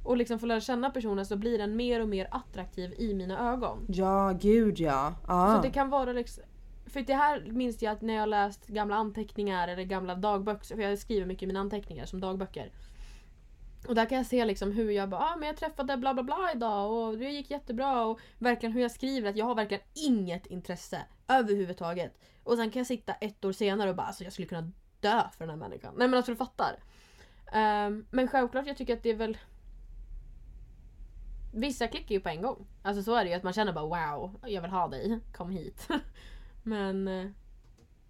[0.09, 3.53] och liksom får lära känna personen så blir den mer och mer attraktiv i mina
[3.53, 3.87] ögon.
[3.89, 5.15] Ja, gud ja.
[5.27, 5.57] Ah.
[5.57, 6.45] Så det kan vara liksom
[6.87, 10.83] för det här minns jag att när jag läst gamla anteckningar eller gamla dagböcker, för
[10.83, 12.71] jag skriver mycket i mina anteckningar som dagböcker.
[13.89, 16.23] Och där kan jag se liksom hur jag bara, ah, men jag träffade bla bla
[16.23, 19.83] bla idag och det gick jättebra och verkligen hur jag skriver att jag har verkligen
[19.95, 22.19] inget intresse överhuvudtaget.
[22.45, 25.23] Och sen kan jag sitta ett år senare och bara, alltså jag skulle kunna dö
[25.39, 25.95] för den här människan.
[25.97, 26.79] Nej men alltså du fattar.
[27.53, 29.39] Ehm, men självklart jag tycker att det är väl
[31.53, 32.67] Vissa klickar ju på en gång.
[32.83, 35.51] Alltså så är det ju att man känner bara wow, jag vill ha dig, kom
[35.51, 35.89] hit.
[36.63, 37.31] Men eh,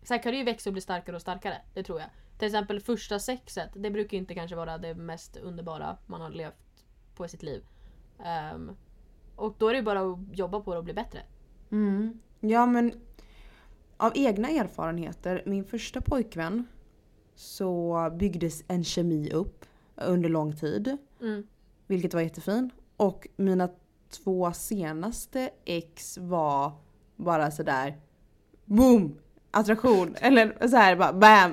[0.03, 2.09] sen kan det ju växa och bli starkare och starkare, det tror jag.
[2.39, 6.31] Till exempel första sexet, det brukar ju inte kanske vara det mest underbara man har
[6.31, 7.65] levt på i sitt liv.
[8.25, 8.77] Ehm,
[9.37, 11.23] och då är det ju bara att jobba på det och bli bättre.
[11.71, 12.21] Mm.
[12.41, 12.93] Ja men
[13.97, 16.67] av egna erfarenheter, min första pojkvän
[17.35, 19.65] så byggdes en kemi upp
[19.97, 20.97] under lång tid.
[21.21, 21.47] Mm.
[21.87, 22.71] Vilket var jättefin.
[22.99, 23.69] Och mina
[24.25, 26.73] två senaste ex var
[27.17, 27.97] bara sådär
[28.65, 29.19] boom!
[29.51, 30.17] Attraktion.
[30.21, 31.53] Eller så här bara bam!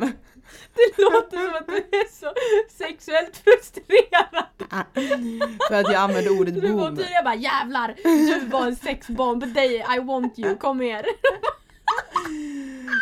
[0.75, 2.33] Det låter som att du är så
[2.77, 4.45] sexuellt frustrerad.
[5.67, 6.95] För att jag använde ordet Du var boom.
[6.95, 11.05] tydligen bara jävlar, du var en sexbomb, dig, I want you, kom her.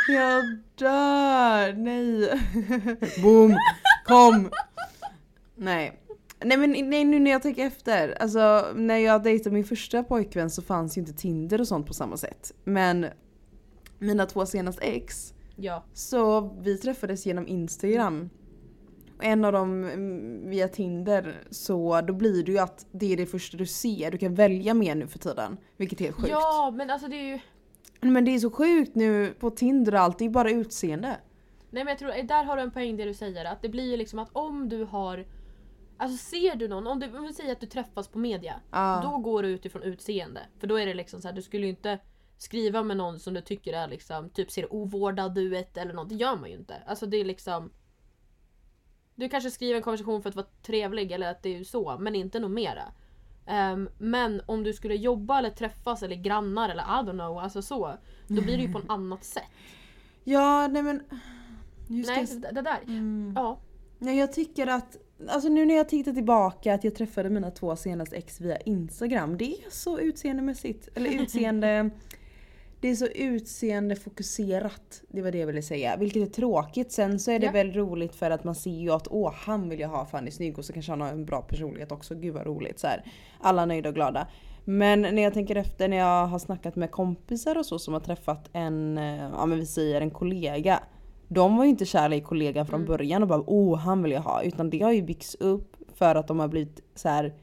[0.09, 0.43] Jag
[0.75, 1.73] dör!
[1.73, 2.41] Nej!
[3.23, 3.57] Boom!
[4.05, 4.49] Kom!
[5.55, 5.99] Nej.
[6.45, 8.21] Nej men nej, nu när jag tänker efter.
[8.21, 11.93] Alltså när jag dejtade min första pojkvän så fanns ju inte Tinder och sånt på
[11.93, 12.51] samma sätt.
[12.63, 13.05] Men
[13.99, 15.83] mina två senaste ex, Ja.
[15.93, 18.29] så vi träffades genom Instagram.
[19.17, 23.17] Och En av dem mm, via Tinder, så då blir det ju att det är
[23.17, 24.11] det första du ser.
[24.11, 25.57] Du kan välja mer nu för tiden.
[25.77, 26.29] Vilket är helt sjukt.
[26.29, 27.39] Ja men alltså det är ju
[28.01, 31.17] Men det är så sjukt nu på Tinder och allt, det är bara utseende.
[31.69, 33.45] Nej men jag tror, där har du en poäng det du säger.
[33.45, 35.25] Att det blir ju liksom att om du har
[35.97, 38.61] Alltså ser du någon, om, du, om vi säger att du träffas på media.
[38.71, 38.99] Ja.
[39.03, 40.41] Då går du utifrån utseende.
[40.59, 41.99] För då är det liksom så här, du skulle ju inte
[42.37, 46.09] skriva med någon som du tycker är liksom, typ ser ovårdad ut eller något.
[46.09, 46.75] Det gör man ju inte.
[46.85, 47.71] Alltså det är liksom
[49.15, 52.15] Du kanske skriver en konversation för att vara trevlig eller att det är så, men
[52.15, 52.93] inte något mera.
[53.45, 57.61] Ehm, men om du skulle jobba eller träffas eller grannar eller I don't know, alltså
[57.61, 57.97] så.
[58.27, 59.43] Då blir det ju på ett annat sätt.
[60.23, 61.03] Ja, nej men...
[61.87, 62.41] Nej, jag...
[62.41, 62.79] det, det där.
[62.83, 63.33] Mm.
[63.35, 63.59] Ja.
[63.99, 64.97] Nej, jag tycker att...
[65.27, 69.37] Alltså nu när jag tittar tillbaka att jag träffade mina två senaste ex via Instagram.
[69.37, 70.89] Det är så utseendemässigt.
[70.95, 71.89] Eller utseende...
[72.79, 75.01] det är så utseendefokuserat.
[75.07, 75.97] Det var det jag ville säga.
[75.97, 76.91] Vilket är tråkigt.
[76.91, 77.51] Sen så är det Ja.
[77.51, 80.27] väl roligt för att man ser ju att åh han vill jag ha för han
[80.27, 82.15] är snygg och så kanske han har en bra personlighet också.
[82.15, 82.79] Gud vad roligt.
[82.79, 83.03] Så här.
[83.39, 84.27] Alla nöjda och glada.
[84.65, 88.01] Men när jag tänker efter när jag har snackat med kompisar och så som har
[88.01, 90.79] träffat en, eh, ja men vi säger en kollega.
[91.33, 92.87] De var ju inte kära i kollegan från Mm.
[92.87, 94.43] början och bara åh han vill jag ha.
[94.43, 97.33] Utan det har ju byggts upp för att de har blivit så här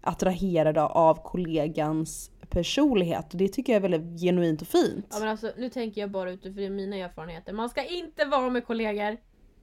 [0.00, 5.06] attraherade av kollegans personlighet och det tycker jag är väldigt genuint och fint.
[5.10, 7.52] Ja men alltså nu tänker jag bara utifrån mina erfarenheter.
[7.52, 9.16] Man ska inte vara med kollegor.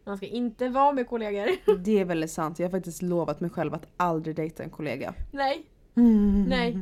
[0.03, 1.47] Man ska inte vara med kollegor.
[1.83, 2.59] Det är väldigt sant.
[2.59, 5.13] Jag har faktiskt lovat mig själv att aldrig dejta en kollega.
[5.31, 5.65] Nej,
[6.47, 6.79] nej.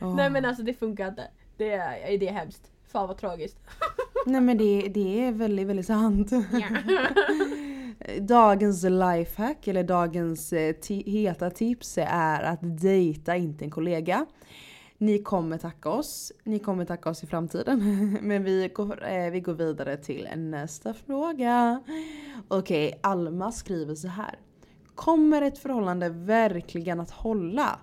[0.00, 0.14] Åh.
[0.16, 1.28] Nej men alltså det funkar inte.
[1.56, 2.70] Det är, det är hemskt.
[2.88, 3.58] Fan vad tragiskt.
[4.26, 6.30] Nej men det, det är väldigt, väldigt sant.
[8.20, 14.26] Dagens lifehack eller dagens eh, heta tips är att dejta inte en kollega.
[14.98, 16.32] Ni kommer tacka oss.
[16.44, 17.78] Ni kommer tacka oss i framtiden.
[18.22, 21.80] Men vi går, eh, vi går vidare till nästa fråga.
[22.48, 24.38] Okej, Alma skriver så här.
[24.94, 27.78] Kommer ett förhållande verkligen att hålla?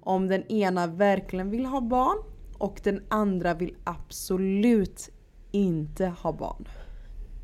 [0.00, 2.18] Om den ena verkligen vill ha barn
[2.58, 5.10] och den andra vill absolut
[5.54, 6.68] inte ha barn.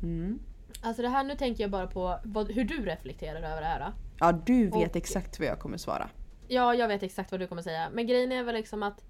[0.03, 0.39] Mm.
[0.81, 3.91] Alltså det här nu tänker jag bara på vad, hur du reflekterar över det här.
[4.19, 6.09] Ja, du vet Och- exakt vad jag kommer svara.
[6.47, 7.89] Ja, jag vet exakt vad du kommer säga.
[7.93, 9.03] Men grejen är väl liksom att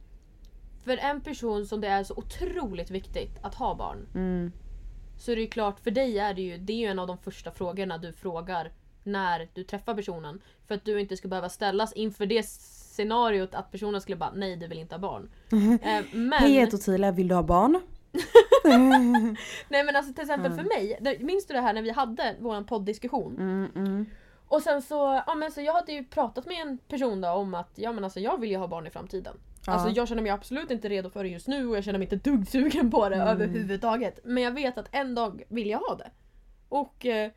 [0.84, 4.52] för en person som det är så otroligt viktigt att ha barn Mm.
[5.18, 7.08] så är det ju klart, för dig är det ju, det är ju en av
[7.08, 8.72] de första frågorna du frågar
[9.04, 10.42] när du träffar personen.
[10.68, 14.56] För att du inte ska behöva ställas inför det scenariot att personen skulle bara nej
[14.56, 15.30] du vill inte ha barn.
[15.84, 17.80] Eh, men, Hej Ottilia, vill du ha barn?
[19.70, 22.36] nej men alltså till exempel för mig, det- minns du det här när vi hade
[22.40, 23.36] vår poddiskussion?
[23.38, 24.06] Mm, mm.
[24.48, 27.54] Och sen så, ja men så jag hade ju pratat med en person då om
[27.54, 29.38] att ja men alltså jag vill ju ha barn i framtiden.
[29.66, 29.74] Ja.
[29.74, 32.14] Alltså jag känner mig absolut inte redo för det just nu och jag känner mig
[32.14, 33.28] inte dugg sugen på det Mm.
[33.28, 34.20] överhuvudtaget.
[34.24, 36.12] Men jag vet att en dag vill jag ha det.
[36.70, 37.32] Och eh,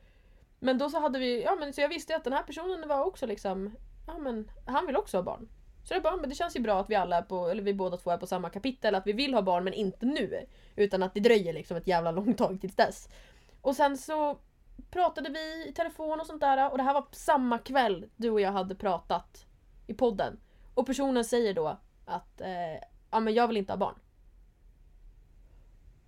[0.60, 3.04] Men då så hade vi, ja men så jag visste att den här personen var
[3.04, 3.74] också liksom,
[4.06, 5.48] ja men han vill också ha barn.
[5.84, 7.74] Så det, bara, men det känns ju bra att vi alla är på, eller vi
[7.74, 10.46] båda två är på samma kapitel, att vi vill ha barn men inte nu.
[10.76, 13.08] Utan att det dröjer liksom ett jävla långt tag tills dess.
[13.60, 14.38] Och sen så
[14.90, 18.40] pratade vi i telefon och sånt där och det här var samma kväll du och
[18.40, 19.46] jag hade pratat
[19.86, 20.40] i podden.
[20.74, 23.94] Och personen säger då att eh, ja men jag vill inte ha barn.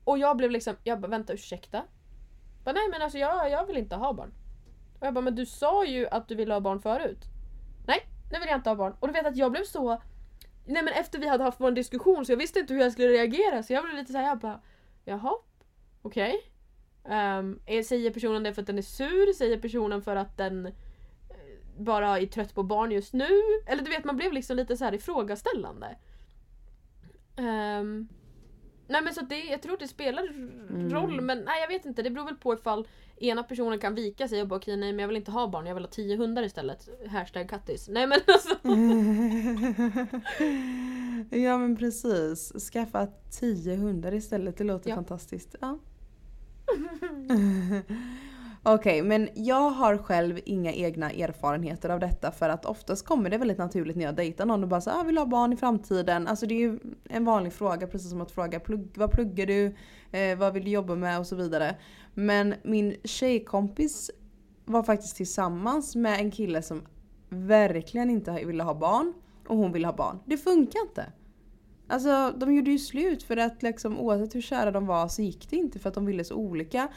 [0.04, 1.82] Och jag blev liksom, jag bara vänta ursäkta?
[2.64, 4.32] Bara, Nej men alltså jag, jag vill inte ha barn.
[5.00, 7.24] Och jag bara men du sa ju att du ville ha barn förut.
[7.86, 8.96] Nej, nu vill jag inte ha barn.
[9.00, 10.02] Och du vet att jag blev så
[10.66, 13.08] Nej men efter vi hade haft vår diskussion så jag visste inte hur jag skulle
[13.08, 14.60] reagera så jag blev lite såhär jag bara
[15.04, 15.32] Jaha,
[16.02, 16.52] okej.
[17.04, 17.78] Ehm, okay.
[17.78, 19.32] Um, säger personen det för att den är sur?
[19.32, 20.72] Säger personen för att den eh,
[21.78, 23.28] bara är trött på barn just nu?
[23.66, 25.96] Eller du vet man blev liksom lite så här ifrågaställande.
[27.36, 28.08] Um,
[28.88, 32.02] nej men så det, jag tror det spelar r- roll men nej jag vet inte
[32.02, 34.98] det beror väl på ifall ena personen kan vika sig och bara okej nej men
[34.98, 36.88] jag vill inte ha barn jag vill ha tio hundar istället.
[37.08, 37.88] Hashtag kattis.
[37.88, 38.50] Nej men alltså.
[41.36, 42.52] ja men precis.
[42.72, 43.06] Skaffa
[43.40, 44.96] tio hundar istället, det låter Ja.
[44.96, 45.54] fantastiskt.
[45.60, 45.78] Ja.
[48.68, 53.38] Okej, men jag har själv inga egna erfarenheter av detta för att oftast kommer det
[53.38, 55.56] väldigt naturligt när jag dejtar någon och bara så ah, vill du ha barn i
[55.56, 56.26] framtiden?
[56.26, 59.74] Alltså det är ju en vanlig fråga precis som att fråga plugg, vad pluggar du?
[60.10, 61.18] Eh, vad vill du jobba med?
[61.18, 61.76] Och så vidare.
[62.14, 64.10] Men min tjejkompis
[64.64, 66.86] var faktiskt tillsammans med en kille som
[67.28, 69.12] verkligen inte ville ha barn
[69.48, 70.18] och hon ville ha barn.
[70.24, 71.12] Det funkar inte.
[71.88, 75.50] Alltså de gjorde ju slut för att liksom, oavsett hur kära de var så gick
[75.50, 76.88] det inte för att de ville så olika.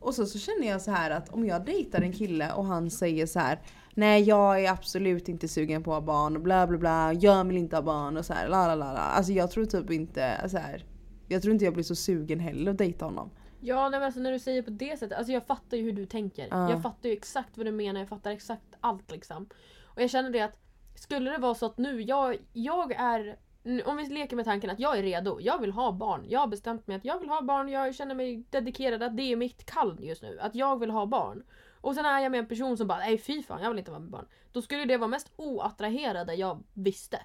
[0.00, 2.90] Och så, så känner jag så här att om jag dejtar en kille och han
[2.90, 3.58] säger så här
[3.94, 7.56] Nej jag är absolut inte sugen på att ha barn, bla bla bla, jag vill
[7.56, 8.98] inte ha barn och så här, la la la.
[8.98, 10.84] Alltså jag tror typ inte så här.
[11.28, 13.30] Jag tror inte jag blir så sugen heller att dejta honom.
[13.60, 15.92] Ja nej, men alltså när du säger på det sättet, alltså jag fattar ju hur
[15.92, 16.48] du tänker.
[16.50, 16.70] Ja.
[16.70, 19.48] Jag fattar ju exakt vad du menar, jag fattar exakt allt liksom.
[19.84, 20.56] Och jag känner det att
[20.94, 23.36] skulle det vara så att nu, jag, jag är
[23.84, 26.24] om vi leker med tanken att jag är redo, jag vill ha barn.
[26.28, 29.32] Jag har bestämt mig att jag vill ha barn, jag känner mig dedikerad att det
[29.32, 30.38] är mitt kall just nu.
[30.40, 31.42] Att jag vill ha barn.
[31.80, 33.90] Och sen är jag med en person som bara nej fy fan jag vill inte
[33.90, 34.26] vara med barn.
[34.52, 37.20] Då skulle det vara mest oattraherade jag visste.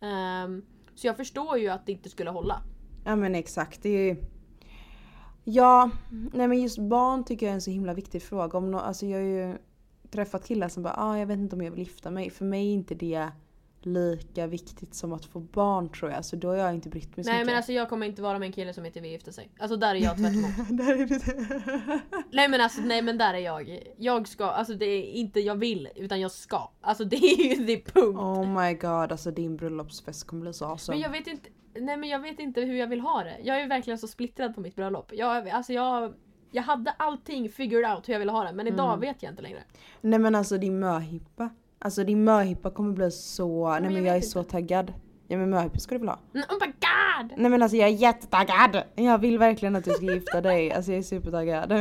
[0.00, 2.62] Um, så jag förstår ju att det inte skulle hålla.
[3.04, 3.82] Ja men exakt.
[3.82, 4.16] Det är...
[5.44, 5.90] Ja,
[6.32, 8.58] nej men just barn tycker jag är en så himla viktig fråga.
[8.58, 8.76] Om no...
[8.76, 9.58] alltså jag har ju
[10.10, 12.30] träffat killar som bara ah, jag vet inte om jag vill gifta mig.
[12.30, 13.28] För mig är inte det
[13.86, 16.24] lika viktigt som att få barn tror jag.
[16.24, 17.46] Så då har jag inte brytt mig så Nej mycket.
[17.46, 19.50] men alltså jag kommer inte vara med en kille som inte vill gifta sig.
[19.58, 20.66] Alltså där är jag tvärtom.
[20.76, 22.00] Där är det.
[22.32, 23.82] nej men alltså nej men där är jag.
[23.98, 26.70] Jag ska, alltså det är inte jag vill utan jag ska.
[26.80, 28.18] Alltså det är ju det punkt.
[28.18, 30.96] Oh my god, alltså din bröllopsfest kommer bli så awesome.
[30.96, 31.48] Men jag vet inte,
[31.80, 33.36] nej men jag vet inte hur jag vill ha det.
[33.42, 35.10] Jag är verkligen så splittrad på mitt bröllop.
[35.14, 36.14] Jag, alltså jag,
[36.50, 39.00] jag hade allting figured out hur jag ville ha det men idag Mm.
[39.00, 39.62] vet jag inte längre.
[40.00, 41.50] Nej men alltså din möhippa.
[41.78, 43.70] Alltså din möhippa kommer bli så...
[43.70, 44.50] Nej men jag jag, är vet så inte.
[44.50, 44.92] taggad.
[45.28, 46.14] Ja men möhippa ska du väl ha?
[46.34, 47.32] Oh my god!
[47.36, 48.82] Nej men alltså jag är jättetaggad!
[48.94, 50.72] Jag vill verkligen att du ska gifta dig.
[50.72, 51.70] Alltså jag är supertaggad.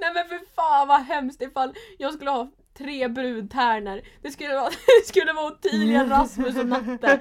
[0.00, 4.00] Nej men för fan vad hemskt ifall jag skulle ha tre brudtärnor.
[4.22, 4.70] Det skulle vara,
[5.02, 7.20] det skulle vara Ottilia, Rasmus och Natte.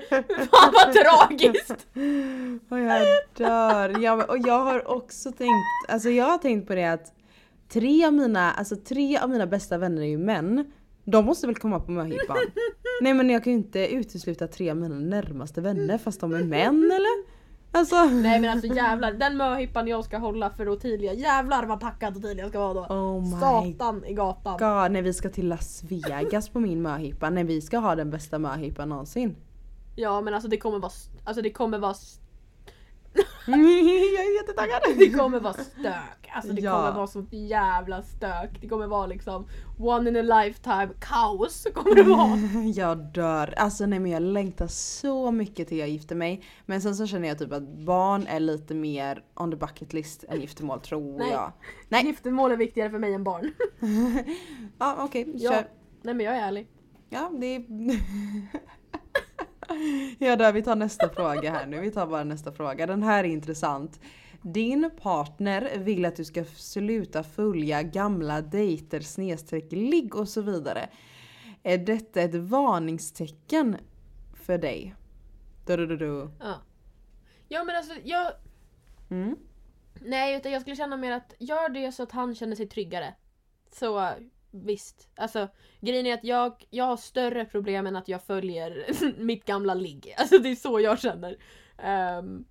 [0.51, 1.87] Fan vad tragiskt!
[2.69, 3.07] Och jag
[3.37, 3.99] dör.
[4.03, 7.13] Ja, men- och jag har också tänkt, alltså jag har tänkt på det att
[7.69, 10.71] tre av mina, alltså tre av mina bästa vänner är ju män.
[11.03, 12.37] De måste väl komma på möhippan?
[13.01, 16.43] Nej men jag kan ju inte utesluta tre av mina närmaste vänner fast de är
[16.43, 17.37] män eller?
[17.71, 18.05] Alltså.
[18.05, 22.49] Nej men alltså jävlar, den möhippan jag ska hålla för Ottilia, jävlar vad packad Ottilia
[22.49, 22.95] ska vara då.
[22.95, 24.57] Oh Satan i gatan.
[24.57, 28.09] god, när vi ska till Las Vegas på min möhippa, när vi ska ha den
[28.09, 29.35] bästa möhippan någonsin.
[29.95, 30.91] Ja men alltså det kommer vara,
[31.23, 31.95] alltså det kommer vara
[33.45, 34.81] jag är jättetaggad!
[34.97, 36.29] Det kommer vara stök.
[36.33, 36.71] Alltså det Ja.
[36.75, 38.61] kommer vara så jävla stök.
[38.61, 39.47] Det kommer vara liksom
[39.79, 42.37] one in a lifetime kaos kommer det vara.
[42.75, 43.53] Jag dör.
[43.57, 46.43] Alltså nej men jag längtar så mycket till jag gifter mig.
[46.65, 50.23] Men sen så känner jag typ att barn är lite mer on the bucket list
[50.29, 51.31] än giftermål tror Nej.
[51.31, 51.51] jag.
[51.89, 52.05] Nej.
[52.05, 53.51] Giftermål är viktigare för mig än barn.
[54.79, 55.51] Ja okej, Ja.
[55.51, 55.67] kör.
[56.01, 56.67] Nej men jag är ärlig.
[57.09, 57.65] Ja det är...
[60.19, 61.79] Ja där, vi tar nästa fråga här nu.
[61.79, 62.87] Vi tar bara nästa fråga.
[62.87, 63.99] Den här är intressant.
[64.41, 70.89] Din partner vill att du ska sluta följa gamla dejter, snedstreck, ligg och så vidare.
[71.63, 73.77] Är detta ett varningstecken
[74.33, 74.95] för dig?
[75.65, 76.29] Du-du-du-du.
[76.39, 76.61] Ja.
[77.47, 78.31] Ja men alltså jag...
[79.09, 79.35] Mm.
[80.01, 83.13] Nej utan jag skulle känna mer att gör det så att han känner sig tryggare.
[83.71, 84.09] Så
[84.65, 85.09] visst.
[85.15, 85.47] Alltså
[85.81, 88.85] grejen är att jag, jag har större problem än att jag följer
[89.17, 90.13] mitt gamla ligg.
[90.17, 91.37] Alltså det är så jag känner.
[92.19, 92.45] Um,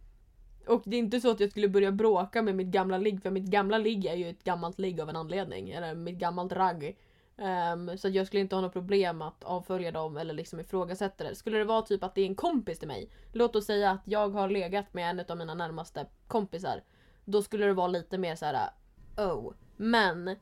[0.67, 3.31] och det är inte så att jag skulle börja bråka med mitt gamla ligg för
[3.31, 5.71] mitt gamla ligg är ju ett gammalt ligg av en anledning.
[5.71, 6.97] Eller mitt gammalt ragg.
[7.39, 11.25] Um, så att jag skulle inte ha något problem att avfölja dem eller liksom ifrågasätta
[11.25, 11.35] det.
[11.35, 13.11] Skulle det vara typ att det är en kompis till mig.
[13.33, 16.83] Låt oss säga att jag har legat med en av mina närmaste kompisar.
[17.25, 18.71] Då skulle det vara lite mer så här.
[19.17, 19.53] oh.
[19.77, 20.37] Men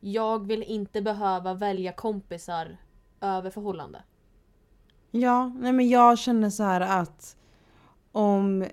[0.00, 2.76] jag vill inte behöva välja kompisar
[3.20, 4.02] över förhållande.
[5.10, 7.36] Ja, nej men jag känner så här att
[8.12, 8.66] om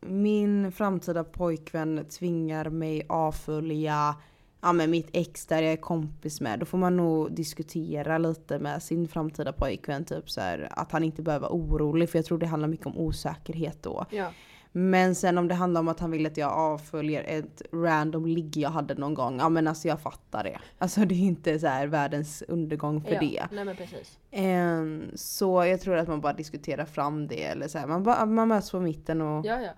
[0.00, 4.14] min framtida pojkvän tvingar mig avfölja
[4.60, 8.58] ja, men mitt ex där jag är kompis med, då får man nog diskutera lite
[8.58, 10.04] med sin framtida pojkvän.
[10.04, 12.86] Typ så här, att han inte behöver vara orolig för jag tror det handlar mycket
[12.86, 14.06] om osäkerhet då.
[14.10, 14.32] Ja.
[14.72, 18.56] Men sen om det handlar om att han vill att jag avföljer ett random ligg
[18.56, 20.58] jag hade någon gång, ja men alltså jag fattar det.
[20.78, 23.20] Alltså det är inte så här världens undergång för ja.
[23.20, 23.46] det.
[23.52, 24.18] Nej men precis.
[24.30, 28.26] Ehm, så jag tror att man bara diskuterar fram det eller så här, man, bara,
[28.26, 29.72] man möts på mitten och Ja ja.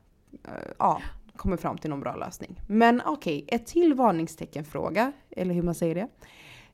[0.45, 1.01] eh, ja,
[1.36, 2.61] kommer fram till någon bra lösning.
[2.68, 6.09] Men okej, ett till varningsteckenfråga, eller hur man säger det.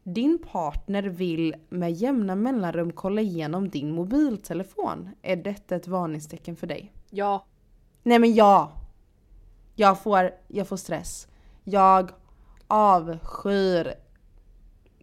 [0.03, 5.11] Din partner vill med jämna mellanrum kolla igenom din mobiltelefon.
[5.23, 6.93] Är detta ett varningstecken för dig?
[7.11, 7.45] Ja.
[8.09, 8.73] Nej men ja!
[9.75, 11.29] Jag får, jag får stress.
[11.65, 12.11] Jag
[12.67, 13.95] avskyr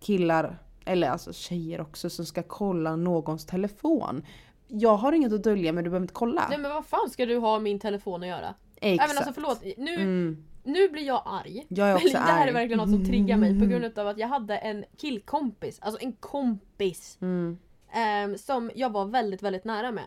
[0.01, 4.25] killar, eller alltså tjejer också, som ska kolla någons telefon.
[4.67, 6.45] Jag har inget att dölja men du behöver inte kolla.
[6.49, 8.53] Nej men vad fan ska du ha min telefon att göra?
[8.75, 9.09] Exakt.
[9.11, 10.43] Även alltså förlåt, nu, Mm.
[10.63, 11.65] nu blir jag arg.
[11.69, 12.49] Jag är också det här arg.
[12.49, 16.01] är verkligen något som triggar mig på grund av att jag hade en killkompis, alltså
[16.03, 17.57] en kompis Mm.
[17.93, 20.05] ehm, som jag var väldigt, väldigt nära med.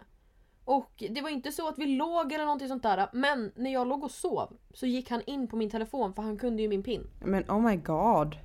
[0.69, 3.89] Och det var inte så att vi låg eller någonting sånt där men när jag
[3.89, 6.83] låg och sov så gick han in på min telefon för han kunde ju min
[6.83, 7.07] pin.
[7.21, 8.37] Men oh my god.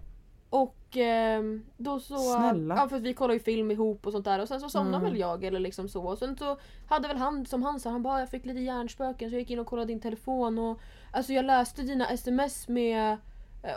[0.50, 2.18] Och ehm, då så...
[2.18, 2.76] Snälla.
[2.76, 5.12] Ja för vi kollar ju film ihop och sånt där och sen så somnade Mm.
[5.12, 6.04] väl jag eller liksom så.
[6.04, 6.58] Och sen så
[6.90, 9.52] hade väl han som han sa, han bara jag fick lite hjärnspöken så jag gick
[9.52, 10.80] in och kollade din telefon och
[11.12, 13.18] Alltså jag läste dina sms med eh,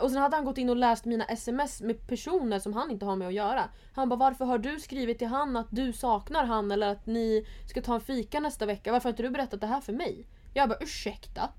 [0.01, 3.05] och sen hade han gått in och läst mina sms med personer som han inte
[3.05, 3.69] har med att göra.
[3.93, 7.47] Han bara varför har du skrivit till han att du saknar han eller att ni
[7.69, 8.91] ska ta en fika nästa vecka?
[8.91, 10.27] Varför har inte du berättat det här för mig?
[10.53, 11.49] Jag bara ursäkta?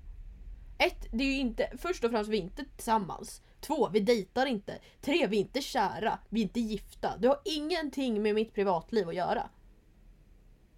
[0.77, 3.41] Ett, det är ju inte, först och främst vi är inte tillsammans.
[3.61, 4.79] Två, vi dejtar inte.
[5.01, 6.19] Tre, vi är inte kära.
[6.29, 7.17] Vi är inte gifta.
[7.17, 9.49] Du har ingenting med mitt privatliv att göra.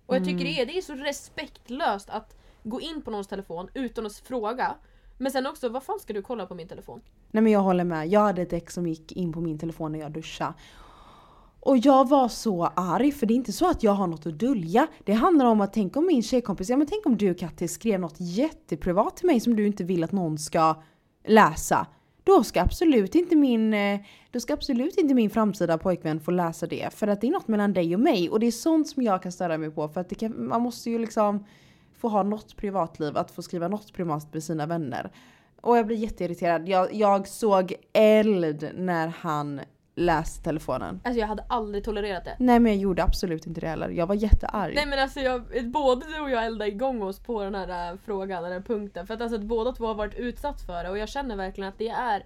[0.05, 3.69] Och jag tycker det är, det är så respektlöst att gå in på någons telefon
[3.73, 4.75] utan att fråga.
[5.21, 7.01] Men sen också, vad fan ska du kolla på min telefon?
[7.31, 8.07] Nej men jag håller med.
[8.07, 10.53] Jag hade ett ex som gick in på min telefon när jag duschade.
[11.59, 14.39] Och jag var så arg för det är inte så att jag har något att
[14.39, 14.87] dölja.
[15.03, 17.99] Det handlar om att tänk om min tjejkompis, ja men tänk om du Kattis skrev
[17.99, 20.83] något jätteprivat till mig som du inte vill att någon ska
[21.27, 21.87] läsa.
[22.23, 23.99] Då ska absolut inte min, eh,
[24.31, 26.93] då ska absolut inte min framtida pojkvän få läsa det.
[26.93, 28.29] För att det är något mellan dig och mig.
[28.29, 29.87] Och det är sånt som jag kan störa mig på.
[29.87, 31.45] För att det kan, man måste ju liksom
[32.01, 35.11] få ha något privatliv, att få skriva något privat med sina vänner.
[35.61, 36.67] Och jag blir jätteirriterad.
[36.67, 39.61] Jag, jag såg eld när han
[39.95, 41.01] läste telefonen.
[41.03, 42.35] Alltså jag hade aldrig tolererat det.
[42.39, 43.89] Nej men jag gjorde absolut inte det heller.
[43.89, 44.75] Jag var jättearg.
[44.75, 47.97] Nej men alltså jag, både du och jag eldade igång oss på den här äh,
[48.05, 49.07] frågan, den här punkten.
[49.07, 51.69] För att alltså att båda två har varit utsatt för det och jag känner verkligen
[51.69, 52.25] att det är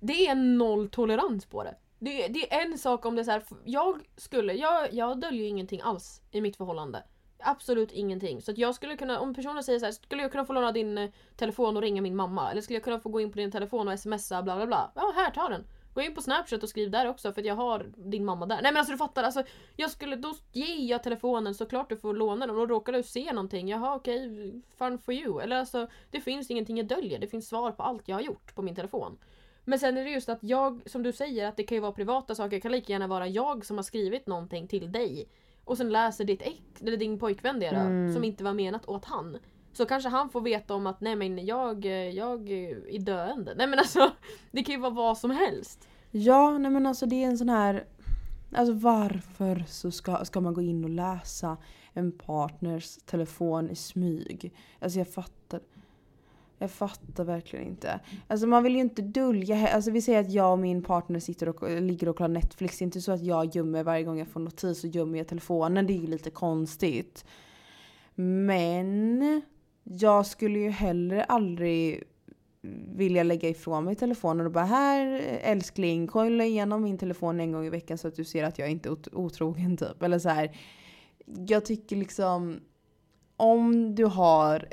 [0.00, 1.74] Det är noll tolerans på det.
[1.98, 5.48] Det, det är en sak om det är så här, jag skulle, jag, jag döljer
[5.48, 7.02] ingenting alls i mitt förhållande.
[7.38, 8.42] Absolut ingenting.
[8.42, 10.72] Så att jag skulle kunna, om personen säger så här, skulle jag kunna få låna
[10.72, 12.50] din eh, telefon och ringa min mamma?
[12.50, 14.92] Eller skulle jag kunna få gå in på din telefon och smsa bla bla bla?
[14.94, 15.64] Ja, här, ta den.
[15.94, 18.62] Gå in på snapchat och skriv där också för att jag har din mamma där.
[18.62, 19.42] Nej men alltså du fattar, alltså,
[19.76, 23.32] jag skulle, då ger jag telefonen såklart du får låna den och råkar du se
[23.32, 25.40] någonting, jaha okej, okay, fun for you.
[25.40, 28.54] Eller alltså, det finns ingenting jag döljer, det finns svar på allt jag har gjort
[28.54, 29.18] på min telefon.
[29.64, 31.92] Men sen är det just att jag, som du säger, att det kan ju vara
[31.92, 32.50] privata saker.
[32.50, 35.28] Det kan lika gärna vara jag som har skrivit någonting till dig.
[35.68, 38.14] Och sen läser ditt ex, eller din pojkvän det mm.
[38.14, 39.38] som inte var menat åt han.
[39.72, 43.54] Så kanske han får veta om att nej men jag, jag är döende.
[43.56, 44.10] Nej men alltså,
[44.50, 45.88] det kan ju vara vad som helst.
[46.10, 47.84] Ja, nej men alltså det är en sån här...
[48.54, 51.56] Alltså varför så ska, ska man gå in och läsa
[51.92, 54.54] en partners telefon i smyg?
[54.80, 55.60] Alltså jag fattar.
[56.58, 58.00] Jag fattar verkligen inte.
[58.26, 61.48] Alltså man vill ju inte dölja, alltså vi säger att jag och min partner sitter
[61.48, 62.78] och ligger och kollar Netflix.
[62.78, 65.28] Det är inte så att jag gömmer varje gång jag får notis och gömmer jag
[65.28, 65.86] telefonen.
[65.86, 67.24] Det är ju lite konstigt.
[68.14, 69.42] Men
[69.82, 72.02] jag skulle ju heller aldrig
[72.94, 75.06] vilja lägga ifrån mig telefonen och bara här
[75.42, 78.70] älskling, kolla igenom min telefon en gång i veckan så att du ser att jag
[78.70, 80.02] inte är otrogen typ.
[80.02, 80.56] Eller så här.
[81.26, 82.60] Jag tycker liksom
[83.36, 84.68] om du har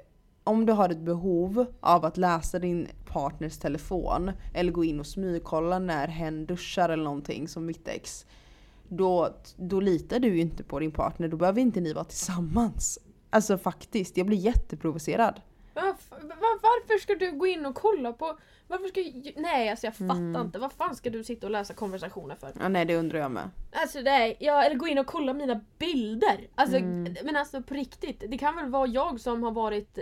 [0.46, 5.08] om du har ett behov av att läsa din partners telefon eller gå in och
[5.08, 8.26] smygkolla när hen duschar eller någonting som mitt ex.
[8.88, 13.00] Då, då litar du ju inte på din partner, då behöver inte ni vara tillsammans.
[13.30, 15.42] Alltså faktiskt, jag blir jätteprovocerad.
[15.76, 18.38] Varför, ska du gå in och kolla på...
[18.68, 19.02] Varför ska
[19.42, 20.42] nej alltså jag fattar mm.
[20.42, 20.60] inte.
[20.60, 22.52] Vad fan ska du sitta och läsa konversationer för?
[22.60, 23.50] Ja, nej det undrar jag med.
[23.72, 26.48] Alltså nej, ja, eller gå in och kolla mina bilder.
[26.56, 27.16] Alltså, mm.
[27.24, 28.24] Men alltså på riktigt.
[28.28, 30.00] Det kan väl vara jag som har varit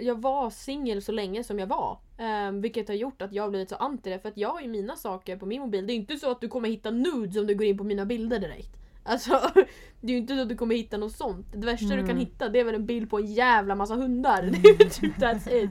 [0.00, 1.98] jag var singel så länge som jag var.
[2.18, 4.18] Um, vilket har gjort att jag har blivit så anti det.
[4.18, 5.86] För att jag har ju mina saker på min mobil.
[5.86, 8.04] Det är inte så att du kommer hitta nudes om du går in på mina
[8.04, 8.76] bilder direkt.
[9.06, 9.40] Alltså,
[10.00, 11.46] det är ju inte så att du kommer hitta något sånt.
[11.52, 11.96] Det värsta mm.
[11.96, 12.26] du kan mm.
[12.26, 14.42] hitta det är väl en bild på en jävla massa hundar.
[14.42, 14.62] Mm.
[14.62, 15.70] Det är typ that's it.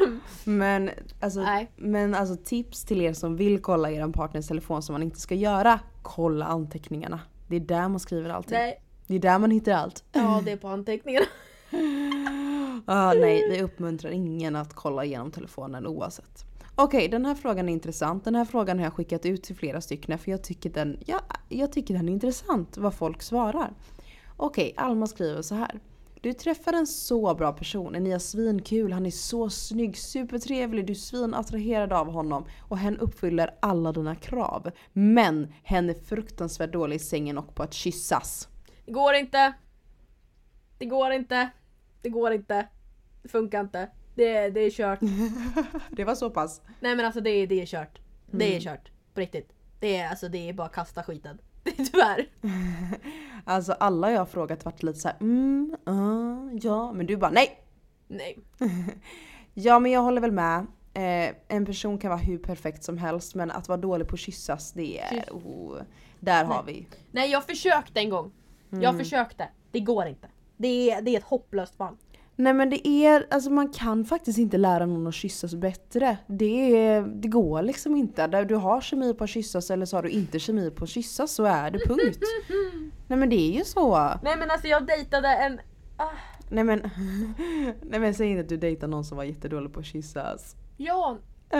[0.00, 0.20] Um,
[0.58, 5.02] men, alltså, men alltså tips till er som vill kolla er partners telefon som man
[5.02, 5.80] inte ska göra.
[6.02, 7.20] Kolla anteckningarna.
[7.46, 8.58] Det är där man skriver allting.
[8.58, 8.80] Nej.
[9.06, 10.04] Det är där man hittar allt.
[10.12, 11.26] Ja, det är på anteckningarna.
[12.86, 16.53] ah, nej, vi uppmuntrar ingen att kolla igenom telefonen oavsett.
[16.76, 18.24] Okej, okay, den här frågan är intressant.
[18.24, 21.20] Den här frågan har jag skickat ut till flera stycken för jag tycker den, ja,
[21.48, 23.72] jag tycker den är intressant vad folk svarar.
[24.36, 25.80] Okej, okay, Alma skriver så här.
[26.20, 30.92] Du träffar en så bra person, ni har svinkul, han är så snygg, supertrevlig, du
[30.92, 34.70] är svinattraherad av honom och hen uppfyller alla dina krav.
[34.92, 38.48] Men hen är fruktansvärt dålig i sängen och på att kyssas.
[38.84, 39.54] Det går inte.
[40.78, 41.50] Det går inte.
[42.02, 42.68] Det går inte.
[43.22, 43.88] Det funkar inte.
[44.14, 44.98] Det, det är kört.
[45.90, 46.62] det var så pass?
[46.80, 47.98] Nej men alltså det, det är kört.
[48.30, 48.60] Det är mm.
[48.60, 48.90] kört.
[49.14, 49.52] På riktigt.
[49.80, 51.38] Det är, alltså, det är bara kasta skiten.
[51.76, 52.26] Tyvärr.
[53.44, 57.60] alltså alla jag har frågat varit lite såhär mm, uh, ja, men du bara nej.
[58.08, 58.38] Nej.
[59.54, 60.66] ja men jag håller väl med.
[60.94, 64.20] Eh, en person kan vara hur perfekt som helst men att vara dålig på att
[64.20, 65.28] kyssas det är...
[65.30, 65.76] Oh,
[66.20, 66.86] där har vi.
[67.10, 68.32] Nej jag försökte en gång.
[68.72, 68.82] Mm.
[68.82, 69.48] Jag försökte.
[69.70, 70.28] Det går inte.
[70.56, 71.96] Det är, det är ett hopplöst fall.
[72.36, 76.16] Nej men det är, alltså man kan faktiskt inte lära någon att kyssas bättre.
[76.26, 78.26] Det, är, det går liksom inte.
[78.26, 80.90] Där du har kemi på att kyssas eller så har du inte kemi på att
[80.90, 82.18] kyssas så är det punkt.
[83.08, 83.96] Nej men det är ju så.
[84.22, 85.60] Nej men alltså jag dejtade en...
[85.96, 86.08] Ah.
[86.48, 86.78] Nej men,
[87.82, 90.56] nej men säg inte att du dejtade någon som var jättedålig på att kyssas.
[90.76, 91.18] Ja.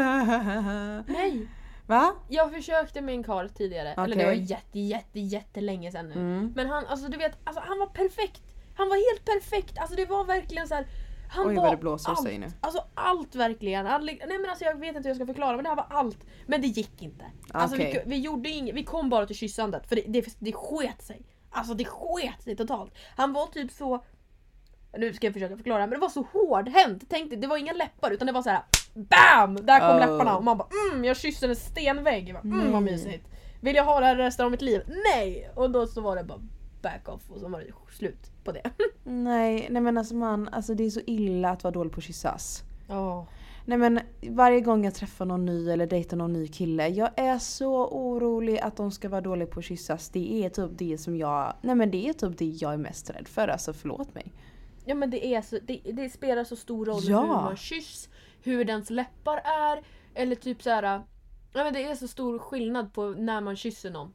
[1.06, 1.48] nej.
[1.86, 2.12] Va?
[2.28, 3.92] Jag försökte med en karl tidigare.
[3.92, 4.04] Okay.
[4.04, 6.14] Eller det var jätte jätte jättelänge sedan nu.
[6.14, 6.52] Mm.
[6.56, 8.42] Men han, alltså du vet, alltså, han var perfekt.
[8.74, 9.78] Han var helt perfekt.
[9.78, 10.86] Alltså det var verkligen så här,
[11.28, 12.24] Han Oj, var det blåser allt.
[12.24, 12.46] nu.
[12.60, 13.86] Alltså allt verkligen.
[13.86, 15.86] All, nej men alltså jag vet inte hur jag ska förklara men det här var
[15.90, 16.18] allt.
[16.46, 17.24] Men det gick inte.
[17.52, 17.92] Alltså okay.
[17.92, 21.26] vi, vi, gjorde inget, vi kom bara till kyssandet för det, det, det sket sig.
[21.50, 22.94] Alltså det sket sig totalt.
[23.16, 24.04] Han var typ så
[24.98, 27.10] nu ska jag försöka förklara men det var så hårdhänt.
[27.10, 28.62] Tänkte, det var inga läppar utan det var så här
[28.94, 29.66] BAM!
[29.66, 29.98] Där kom oh.
[29.98, 32.34] läpparna och man bara mm, jag kysste en stenvägg.
[32.34, 33.28] Bara, mm, vad mysigt.
[33.60, 34.82] Vill jag ha det här resten av mitt liv?
[34.86, 35.50] Nej!
[35.54, 36.40] Och då så var det bara
[36.82, 38.70] back off och så var det slut på det.
[39.04, 42.04] nej, nej men alltså man, alltså det är så illa att vara dålig på att
[42.04, 42.62] kyssas.
[42.88, 43.24] Oh.
[43.66, 47.38] Nej men varje gång jag träffar någon ny eller dejtar någon ny kille, jag är
[47.38, 50.08] så orolig att de ska vara dåliga på att kyssas.
[50.08, 53.10] Det är typ det som jag, nej men det är typ det jag är mest
[53.10, 54.32] rädd för, alltså förlåt mig.
[54.84, 57.20] Ja men det är så, det, det spelar så stor roll ja.
[57.20, 58.08] hur man kyss,
[58.42, 59.82] hur dens läppar är,
[60.14, 60.82] eller typ så här.
[61.52, 64.14] Ja men det är så stor skillnad på när man kysser någon.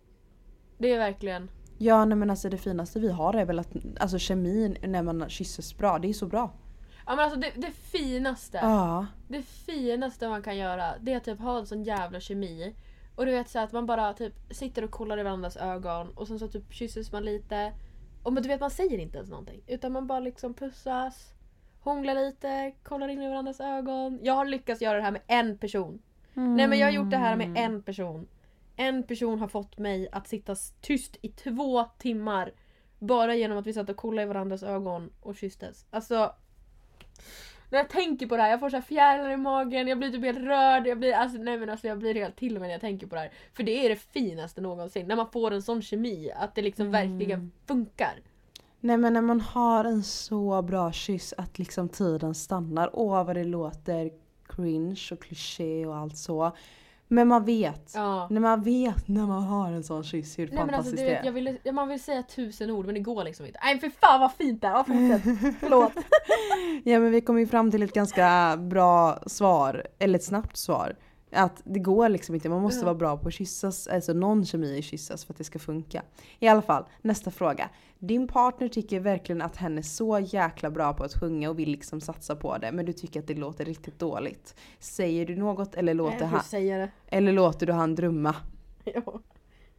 [0.77, 1.49] Det är verkligen
[1.81, 5.29] Ja nej men alltså det finaste vi har är väl att alltså kemin när man
[5.29, 6.51] kysses bra, det är så bra.
[7.05, 8.57] Ja men alltså det, det finaste.
[8.57, 9.05] Ja.
[9.27, 12.75] Det finaste man kan göra det är att typ ha en sån jävla kemi.
[13.15, 16.27] Och du vet så att man bara typ sitter och kollar i varandras ögon och
[16.27, 17.73] sen så typ kysses man lite.
[18.23, 19.61] Och men du vet man säger inte ens någonting.
[19.67, 21.33] Utan man bara liksom pussas,
[21.79, 24.19] hånglar lite, kollar in i varandras ögon.
[24.23, 26.01] Jag har lyckats göra det här med en person.
[26.33, 28.27] Nej men jag har gjort det här med en person.
[28.79, 32.51] En person har fått mig att sitta tyst i två timmar.
[32.99, 35.85] Bara genom att vi satt och kollade i varandras ögon och kysstes.
[35.89, 36.33] Alltså...
[37.71, 40.11] När jag tänker på det här, jag får så här fjärilar i magen, jag blir
[40.11, 42.69] typ helt rörd, jag blir, alltså, nej men alltså, jag blir helt till med när
[42.69, 43.31] jag tänker på det här.
[43.53, 46.91] För det är det finaste någonsin, när man får en sån kemi, att det liksom
[46.91, 48.19] verkligen funkar.
[48.79, 52.89] Nej men när man har en så bra kyss att liksom tiden stannar.
[52.93, 54.11] Åh vad det låter
[54.47, 56.55] cringe och kliché och allt så.
[57.11, 57.91] Men man vet.
[57.95, 58.27] Ja.
[58.29, 61.15] När man vet när man har en sån kyss hur Nej alltså fantastiskt du det
[61.15, 61.25] är.
[61.25, 63.59] jag vill, man vill säga tusen ord men det går liksom inte.
[63.63, 64.71] Nej för fan vad fint det är!
[64.71, 65.55] Ja, fortsätt.
[65.59, 65.91] Förlåt.
[66.83, 70.95] Ja men vi kom ju fram till ett ganska bra svar, eller ett snabbt svar.
[71.31, 72.85] Att det går liksom inte, man måste Ja.
[72.85, 76.03] vara bra på att kyssas, alltså någon kemi i kyssas för att det ska funka.
[76.39, 77.69] I alla fall, nästa fråga.
[77.99, 81.69] Din partner tycker verkligen att hen är så jäkla bra på att sjunga och vill
[81.69, 84.55] liksom satsa på det men du tycker att det låter riktigt dåligt.
[84.79, 88.35] Säger du något eller låter, Jag han, eller låter du han drömma?
[88.83, 89.19] Ja.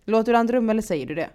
[0.04, 1.30] Låter du han drömma eller säger du det?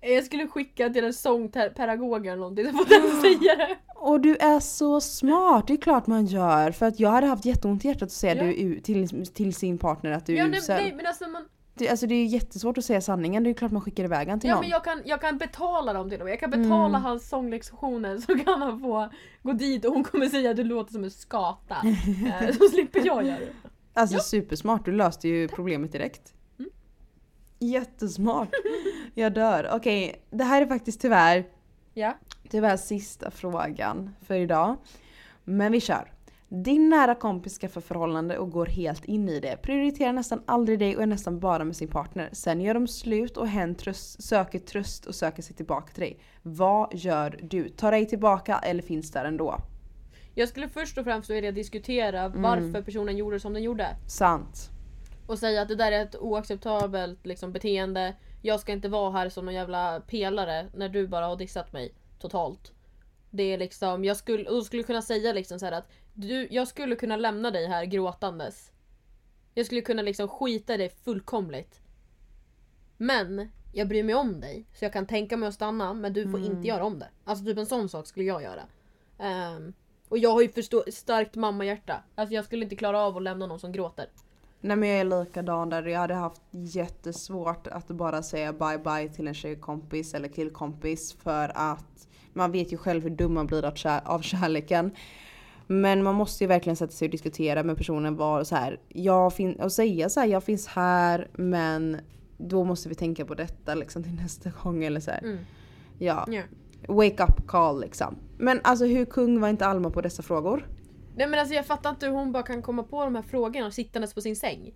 [0.00, 3.76] Jag skulle skicka till en sångpedagog eller någonting så får den säga det.
[3.96, 6.70] Och du är så smart, det är klart man gör.
[6.70, 8.42] För att jag hade haft jätteont i hjärtat att säga Ja.
[8.44, 10.76] du till, till sin partner att du är Ja, nej, usel.
[10.82, 11.42] nej men alltså man,
[11.74, 14.40] Det, alltså det är jättesvårt att säga sanningen, det är klart man skickar iväg han
[14.40, 14.60] till ja, någon.
[14.62, 16.32] men jag, kan, jag kan betala dem till och med.
[16.32, 17.02] Jag kan betala Mm.
[17.02, 19.08] hans sånglektioner så kan han få
[19.42, 21.76] gå dit och hon kommer säga att du låter som en skata.
[22.40, 23.48] Eh, så slipper jag göra det.
[23.94, 24.20] Alltså Ja.
[24.22, 26.32] supersmart, du löste ju problemet direkt.
[27.60, 27.72] Mm.
[27.72, 28.48] Jättesmart.
[29.14, 29.70] Jag dör.
[29.72, 31.44] Okej, det här är faktiskt tyvärr,
[31.94, 32.14] Ja.
[32.50, 34.76] tyvärr sista frågan för idag.
[35.44, 36.12] Men vi kör.
[36.48, 39.56] Din nära kompis skaffar förhållande och går helt in i det.
[39.62, 42.28] Prioriterar nästan aldrig dig och är nästan bara med sin partner.
[42.32, 46.18] Sen gör de slut och hen tröst, söker tröst och söker sig tillbaka till dig.
[46.42, 47.68] Vad gör du?
[47.68, 49.58] Tar dig tillbaka eller finns där ändå?
[50.34, 53.86] Jag skulle först och främst vilja diskutera varför personen gjorde som den gjorde.
[54.06, 54.70] Sant.
[55.26, 58.16] Och säga att det där är ett oacceptabelt liksom, beteende.
[58.42, 61.94] Jag ska inte vara här som någon jävla pelare när du bara har dissat mig
[62.18, 62.72] totalt.
[63.30, 66.96] Det är liksom, jag skulle, och skulle kunna säga liksom så att du, jag skulle
[66.96, 68.72] kunna lämna dig här gråtandes.
[69.54, 71.80] Jag skulle kunna liksom skita i dig fullkomligt.
[72.96, 76.30] Men jag bryr mig om dig så jag kan tänka mig att stanna men du
[76.30, 77.08] får inte göra om det.
[77.24, 78.62] Alltså typ en sån sak skulle jag göra.
[79.18, 79.72] Ehm,
[80.08, 82.02] och jag har ju förstå- starkt mammahjärta.
[82.14, 84.08] Alltså jag skulle inte klara av att lämna någon som gråter.
[84.66, 85.82] Nej men jag är likadan där.
[85.86, 91.52] Jag hade haft jättesvårt att bara säga bye bye till en tjejkompis eller killkompis för
[91.54, 94.90] att man vet ju själv hur dum man blir av, kär- av kärleken.
[95.66, 99.32] Men man måste ju verkligen sätta sig och diskutera med personen var så här, jag
[99.32, 101.96] fin- och säga så här, jag finns här men
[102.38, 105.20] då måste vi tänka på detta liksom till nästa gång eller så här.
[105.24, 105.38] Mm.
[105.98, 106.42] Ja, Ja.
[106.88, 108.16] wake up call liksom.
[108.38, 110.66] Men alltså hur kung var inte Alma på dessa frågor?
[111.16, 113.70] Nej men alltså jag fattar inte hur hon bara kan komma på de här frågorna
[113.70, 114.74] sittandes på sin säng.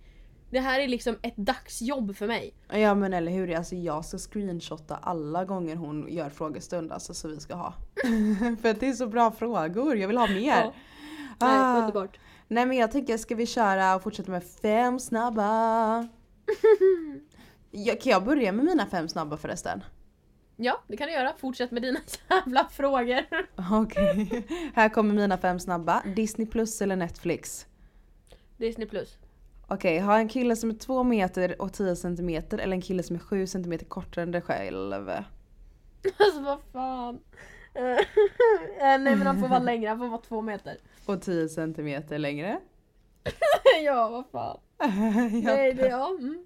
[0.49, 2.53] Det här är liksom ett dagsjobb för mig.
[2.69, 7.27] Ja men eller hur, alltså jag ska screenshotta alla gånger hon gör frågestund alltså så
[7.27, 7.73] vi ska ha.
[8.61, 10.47] För att det är så bra frågor, jag vill ha mer.
[10.61, 10.73] Ja.
[11.39, 11.77] Nej, Ah.
[11.79, 12.19] underbart.
[12.47, 16.07] Nej men jag tänker, ska vi köra och fortsätta med fem snabba?
[17.71, 19.83] ja, kan jag börja med mina fem snabba förresten?
[20.63, 21.33] Ja, det kan du göra.
[21.37, 21.99] Fortsätt med dina
[22.29, 23.25] jävla frågor.
[23.71, 24.43] Okej,
[24.75, 26.03] här kommer mina fem snabba.
[26.15, 27.67] Disney plus eller Netflix?
[28.57, 29.17] Disney plus.
[29.67, 33.15] Okej, ha en kille som är två meter och 10 centimeter eller en kille som
[33.15, 35.09] är sju centimeter kortare än dig själv?
[36.17, 37.19] Alltså vad fan.
[37.75, 40.77] Eh, Nej men han får vara längre, han får vara två meter.
[41.05, 42.59] Och 10 centimeter längre?
[43.85, 44.59] ja vad fan.
[45.43, 46.09] Nej det, ja.
[46.19, 46.45] Mm.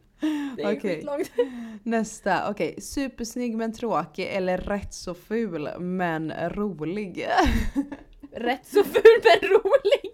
[0.57, 0.95] Det är Okej.
[0.95, 1.31] skitlångt.
[1.83, 2.81] Nästa, okej.
[2.81, 7.27] Supersnygg men tråkig eller rätt så ful men rolig?
[8.35, 10.11] Rätt så ful men rolig.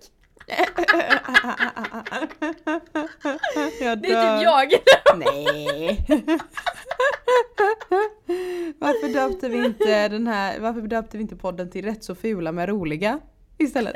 [3.81, 4.73] jag Det är typ jag.
[5.17, 6.05] Nej.
[8.79, 12.51] varför döpte vi inte den här, varför döpte vi inte podden till rätt så fula
[12.51, 13.19] men roliga
[13.57, 13.93] istället?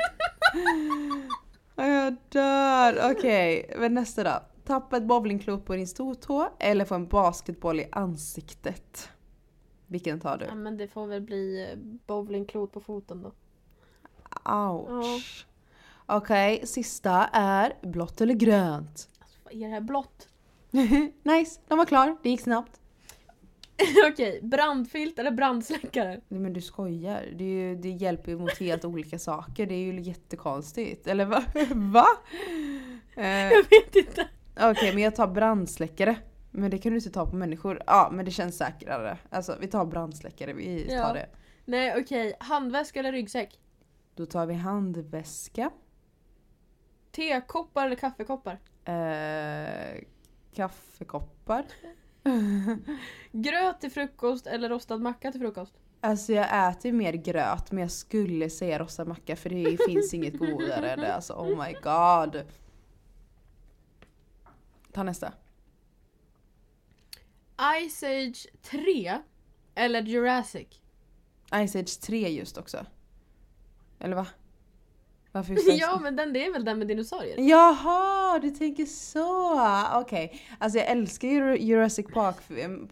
[1.76, 3.10] jag dör.
[3.10, 4.42] Okej, men nästa då.
[4.66, 9.08] Tappa ett bowlingklot på din stortå eller få en basketboll i ansiktet?
[9.86, 10.44] Vilken tar du?
[10.44, 13.32] Ja men det får väl bli eh, bowlingklot på foten då.
[14.52, 15.46] Ouch.
[16.06, 19.08] Okej, sista är blått eller grönt?
[19.18, 20.28] Alltså vad är det här blått?
[21.22, 22.16] nice, de var klar.
[22.22, 22.80] Det gick snabbt.
[24.12, 26.20] Okej, brandfilt eller brandsläckare?
[26.28, 27.24] Nej men du skojar.
[27.36, 29.66] Det, ju, det hjälper ju mot helt olika saker.
[29.66, 31.06] Det är ju jättekonstigt.
[31.06, 31.42] Eller va?
[31.74, 32.06] va?
[33.16, 34.28] Eh, Jag vet inte.
[34.60, 36.16] Okej men jag tar brandsläckare.
[36.50, 37.82] Men det kan du inte ta på människor.
[37.86, 39.18] Ja men det känns säkrare.
[39.30, 41.12] Alltså vi tar brandsläckare, vi tar Ja.
[41.12, 41.26] det.
[41.64, 43.60] Nej okej, handväska eller ryggsäck?
[44.14, 45.70] Då tar vi handväska.
[47.12, 48.58] Tekoppar eller kaffekoppar?
[48.84, 50.02] Eh,
[50.54, 51.64] kaffekoppar.
[53.32, 55.74] Gröt till frukost eller rostad macka till frukost?
[56.00, 60.38] Alltså jag äter mer gröt men jag skulle säga rostad macka för det finns inget
[60.38, 61.14] godare än det.
[61.14, 62.42] Alltså oh my god.
[64.96, 65.32] Ta nästa.
[67.86, 69.18] Ice Age 3
[69.74, 70.68] eller Jurassic?
[71.66, 72.86] Ice Age 3 just också.
[74.00, 74.26] Eller va?
[75.32, 77.50] Varför just ja men den, det är väl den med dinosaurier?
[77.50, 79.60] Jaha, du tänker så!
[80.00, 80.42] Okej.
[80.58, 82.36] Alltså jag älskar ju Jurassic Park,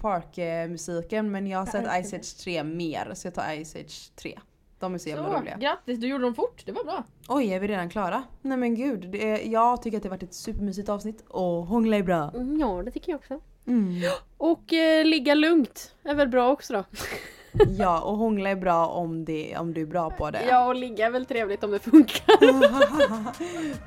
[0.01, 3.77] Park eh, musiken men jag har sett Ice Age 3 mer så jag tar Ice
[3.77, 4.39] Age 3.
[4.85, 5.57] De är så jävla Så, roliga.
[5.57, 7.05] grattis, du gjorde dem fort, det var bra.
[7.29, 8.23] Oj, är vi redan klara?
[8.43, 11.67] Nej men gud, det är, jag tycker att det har varit ett supermysigt avsnitt och
[11.67, 12.31] hångla är bra.
[12.61, 13.41] Ja det tycker jag också.
[13.67, 14.03] Mm.
[14.39, 16.85] Och eh, ligga lugnt är väl bra också då?
[17.79, 20.45] Ja, och hångla är bra om, det, om du är bra på det.
[20.49, 22.37] Ja och ligga är väl trevligt om det funkar.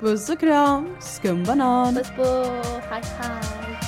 [0.00, 1.94] Puss och kram, skumbanan!
[1.94, 3.87] Puss på, hej hej.